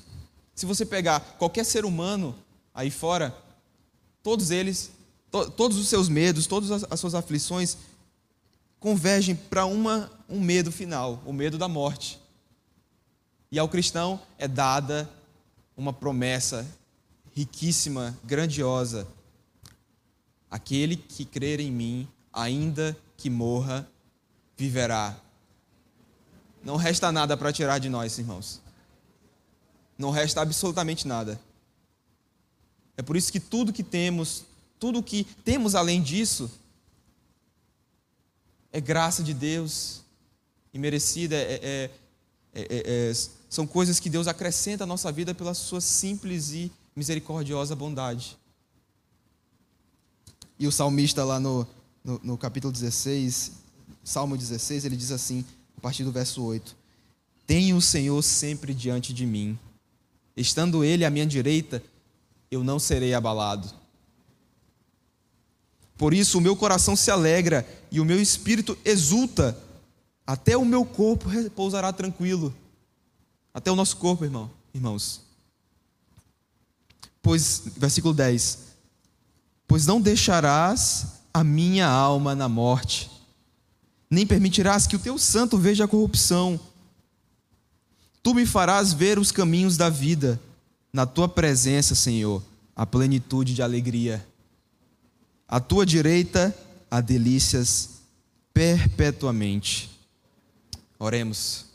Se 0.55 0.65
você 0.65 0.85
pegar 0.85 1.19
qualquer 1.37 1.65
ser 1.65 1.83
humano 1.83 2.33
aí 2.73 2.89
fora, 2.89 3.35
todos 4.23 4.51
eles 4.51 4.91
to, 5.29 5.51
todos 5.51 5.77
os 5.77 5.89
seus 5.89 6.07
medos, 6.07 6.47
todas 6.47 6.71
as, 6.71 6.85
as 6.89 6.99
suas 6.99 7.13
aflições 7.13 7.77
convergem 8.79 9.35
para 9.35 9.65
uma 9.65 10.09
um 10.29 10.39
medo 10.39 10.71
final, 10.71 11.21
o 11.25 11.33
medo 11.33 11.57
da 11.57 11.67
morte. 11.67 12.19
E 13.51 13.57
ao 13.57 13.67
cristão 13.67 14.21
é 14.37 14.47
dada 14.47 15.09
uma 15.75 15.91
promessa 15.91 16.65
riquíssima, 17.33 18.17
grandiosa. 18.23 19.07
Aquele 20.51 20.95
que 20.95 21.25
crer 21.25 21.59
em 21.59 21.71
mim, 21.71 22.07
ainda 22.31 22.95
que 23.17 23.29
morra, 23.29 23.87
viverá. 24.55 25.17
Não 26.63 26.75
resta 26.75 27.11
nada 27.11 27.35
para 27.35 27.53
tirar 27.53 27.79
de 27.79 27.89
nós, 27.89 28.17
irmãos. 28.19 28.61
Não 29.97 30.11
resta 30.11 30.41
absolutamente 30.41 31.07
nada. 31.07 31.39
É 32.97 33.01
por 33.01 33.15
isso 33.15 33.31
que 33.31 33.39
tudo 33.39 33.73
que 33.73 33.83
temos, 33.83 34.43
tudo 34.77 35.01
que 35.01 35.23
temos 35.23 35.75
além 35.75 36.01
disso, 36.01 36.51
é 38.71 38.79
graça 38.79 39.23
de 39.23 39.33
Deus, 39.33 40.01
e 40.73 40.79
merecida, 40.79 41.35
é, 41.35 41.89
é, 42.53 42.67
é, 43.09 43.13
são 43.49 43.65
coisas 43.65 43.99
que 43.99 44.09
Deus 44.09 44.27
acrescenta 44.27 44.83
à 44.83 44.87
nossa 44.87 45.11
vida 45.11 45.33
pela 45.33 45.53
sua 45.53 45.81
simples 45.81 46.51
e 46.51 46.71
misericordiosa 46.95 47.75
bondade. 47.75 48.37
E 50.57 50.67
o 50.67 50.71
salmista 50.71 51.23
lá 51.23 51.39
no, 51.39 51.65
no, 52.03 52.19
no 52.23 52.37
capítulo 52.37 52.71
16, 52.71 53.53
Salmo 54.03 54.37
16, 54.37 54.85
ele 54.85 54.95
diz 54.97 55.11
assim, 55.11 55.43
a 55.77 55.81
partir 55.81 56.03
do 56.03 56.11
verso 56.11 56.43
8: 56.43 56.75
Tenho 57.47 57.77
o 57.77 57.81
Senhor 57.81 58.21
sempre 58.21 58.73
diante 58.73 59.13
de 59.13 59.25
mim, 59.25 59.57
estando 60.35 60.83
Ele 60.83 61.05
à 61.05 61.09
minha 61.09 61.25
direita, 61.25 61.81
eu 62.51 62.63
não 62.63 62.77
serei 62.77 63.13
abalado. 63.13 63.78
Por 65.99 66.13
isso 66.13 66.37
o 66.37 66.41
meu 66.41 66.55
coração 66.55 66.95
se 66.95 67.11
alegra 67.11 67.67
e 67.91 67.99
o 67.99 68.05
meu 68.05 68.21
espírito 68.21 68.77
exulta, 68.85 69.61
até 70.25 70.55
o 70.55 70.63
meu 70.63 70.85
corpo 70.85 71.27
repousará 71.27 71.91
tranquilo. 71.91 72.55
Até 73.53 73.69
o 73.69 73.75
nosso 73.75 73.97
corpo, 73.97 74.23
irmão, 74.23 74.49
irmãos. 74.73 75.21
Pois, 77.21 77.63
versículo 77.75 78.13
10: 78.13 78.59
Pois 79.67 79.85
não 79.85 79.99
deixarás 79.99 81.19
a 81.33 81.43
minha 81.43 81.89
alma 81.89 82.33
na 82.33 82.47
morte, 82.47 83.11
nem 84.09 84.25
permitirás 84.25 84.87
que 84.87 84.95
o 84.95 84.99
teu 84.99 85.17
santo 85.17 85.57
veja 85.57 85.83
a 85.83 85.87
corrupção. 85.87 86.57
Tu 88.23 88.33
me 88.33 88.45
farás 88.45 88.93
ver 88.93 89.19
os 89.19 89.33
caminhos 89.33 89.75
da 89.75 89.89
vida, 89.89 90.39
na 90.93 91.05
tua 91.05 91.27
presença, 91.27 91.93
Senhor, 91.93 92.41
a 92.73 92.85
plenitude 92.85 93.53
de 93.53 93.61
alegria. 93.61 94.25
À 95.49 95.59
tua 95.59 95.83
direita 95.83 96.55
há 96.91 97.01
delícias 97.01 98.01
perpetuamente. 98.53 99.89
Oremos. 100.99 101.65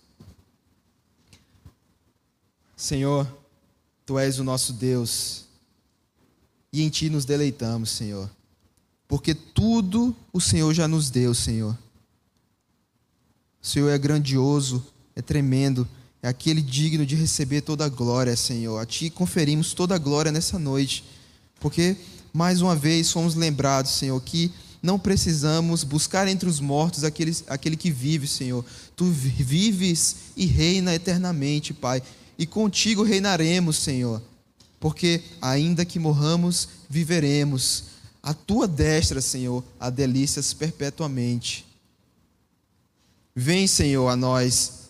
Senhor, 2.76 3.26
tu 4.06 4.16
és 4.16 4.38
o 4.38 4.44
nosso 4.44 4.72
Deus 4.72 5.46
e 6.72 6.82
em 6.82 6.88
ti 6.88 7.10
nos 7.10 7.24
deleitamos, 7.24 7.90
Senhor, 7.90 8.30
porque 9.08 9.34
tudo 9.34 10.14
o 10.32 10.40
Senhor 10.40 10.72
já 10.72 10.87
nos 10.87 11.10
deu, 11.10 11.34
Senhor. 11.34 11.76
O 13.60 13.66
Senhor 13.66 13.88
é 13.88 13.98
grandioso, 13.98 14.87
é 15.16 15.22
tremendo, 15.22 15.88
é 16.22 16.28
aquele 16.28 16.62
digno 16.62 17.04
de 17.04 17.16
receber 17.16 17.62
toda 17.62 17.84
a 17.84 17.88
glória, 17.88 18.37
Senhor. 18.37 18.78
A 18.78 18.87
Ti 18.87 19.10
conferimos 19.10 19.74
toda 19.74 19.96
a 19.96 19.98
glória 19.98 20.30
nessa 20.30 20.58
noite, 20.60 21.02
porque 21.58 21.96
mais 22.34 22.60
uma 22.60 22.74
vez 22.74 23.06
somos 23.06 23.36
lembrados, 23.36 23.92
Senhor, 23.92 24.20
que 24.20 24.52
não 24.82 24.98
precisamos 24.98 25.84
buscar 25.84 26.26
entre 26.26 26.48
os 26.48 26.58
mortos 26.58 27.04
aquele, 27.04 27.34
aquele 27.46 27.76
que 27.76 27.92
vive, 27.92 28.26
Senhor. 28.26 28.64
Tu 28.96 29.04
vives 29.06 30.16
e 30.36 30.44
reina 30.44 30.92
eternamente, 30.92 31.72
Pai, 31.72 32.02
e 32.36 32.44
contigo 32.44 33.04
reinaremos, 33.04 33.76
Senhor, 33.76 34.20
porque 34.80 35.22
ainda 35.40 35.84
que 35.84 36.00
morramos, 36.00 36.68
viveremos. 36.90 37.84
A 38.20 38.34
tua 38.34 38.66
destra, 38.66 39.20
Senhor, 39.20 39.62
há 39.78 39.88
delícias 39.88 40.52
perpetuamente. 40.52 41.64
Vem, 43.34 43.68
Senhor, 43.68 44.08
a 44.08 44.16
nós 44.16 44.84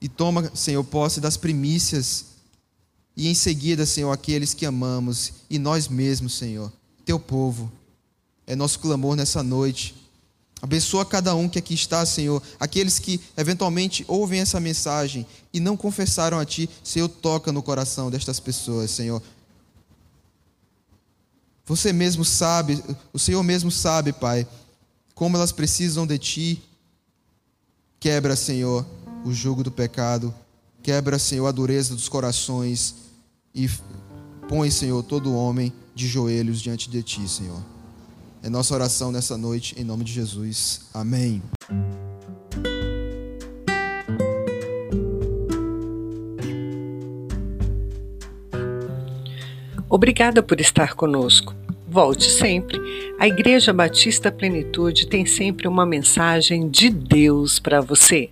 e 0.00 0.08
toma, 0.08 0.50
Senhor, 0.54 0.82
posse 0.84 1.20
das 1.20 1.36
primícias 1.36 2.33
e 3.16 3.28
em 3.28 3.34
seguida, 3.34 3.86
Senhor, 3.86 4.10
aqueles 4.10 4.54
que 4.54 4.66
amamos 4.66 5.32
e 5.48 5.58
nós 5.58 5.88
mesmos, 5.88 6.34
Senhor, 6.34 6.72
teu 7.04 7.18
povo. 7.18 7.70
É 8.46 8.54
nosso 8.56 8.78
clamor 8.78 9.16
nessa 9.16 9.42
noite. 9.42 9.94
Abençoa 10.60 11.04
cada 11.04 11.34
um 11.34 11.48
que 11.48 11.58
aqui 11.58 11.74
está, 11.74 12.04
Senhor. 12.04 12.42
Aqueles 12.58 12.98
que 12.98 13.20
eventualmente 13.36 14.04
ouvem 14.08 14.40
essa 14.40 14.58
mensagem 14.58 15.26
e 15.52 15.60
não 15.60 15.76
confessaram 15.76 16.38
a 16.38 16.44
Ti, 16.44 16.68
Senhor, 16.82 17.08
toca 17.08 17.52
no 17.52 17.62
coração 17.62 18.10
destas 18.10 18.40
pessoas, 18.40 18.90
Senhor. 18.90 19.22
Você 21.66 21.92
mesmo 21.92 22.24
sabe, 22.24 22.82
o 23.12 23.18
Senhor 23.18 23.42
mesmo 23.42 23.70
sabe, 23.70 24.12
Pai, 24.12 24.46
como 25.14 25.36
elas 25.36 25.52
precisam 25.52 26.06
de 26.06 26.18
Ti 26.18 26.62
Quebra, 28.04 28.36
Senhor, 28.36 28.84
o 29.24 29.32
jugo 29.32 29.62
do 29.64 29.70
pecado. 29.70 30.34
Quebra, 30.82 31.18
Senhor, 31.18 31.46
a 31.46 31.50
dureza 31.50 31.94
dos 31.94 32.06
corações. 32.06 32.96
E 33.54 33.70
põe, 34.48 34.68
Senhor, 34.68 35.00
todo 35.04 35.32
homem 35.32 35.72
de 35.94 36.08
joelhos 36.08 36.60
diante 36.60 36.90
de 36.90 37.00
Ti, 37.04 37.28
Senhor. 37.28 37.62
É 38.42 38.50
nossa 38.50 38.74
oração 38.74 39.12
nessa 39.12 39.38
noite, 39.38 39.80
em 39.80 39.84
nome 39.84 40.02
de 40.02 40.12
Jesus. 40.12 40.88
Amém. 40.92 41.40
Obrigada 49.88 50.42
por 50.42 50.60
estar 50.60 50.94
conosco. 50.94 51.54
Volte 51.86 52.28
sempre. 52.28 52.80
A 53.20 53.28
Igreja 53.28 53.72
Batista 53.72 54.32
Plenitude 54.32 55.06
tem 55.06 55.24
sempre 55.24 55.68
uma 55.68 55.86
mensagem 55.86 56.68
de 56.68 56.90
Deus 56.90 57.60
para 57.60 57.80
você. 57.80 58.30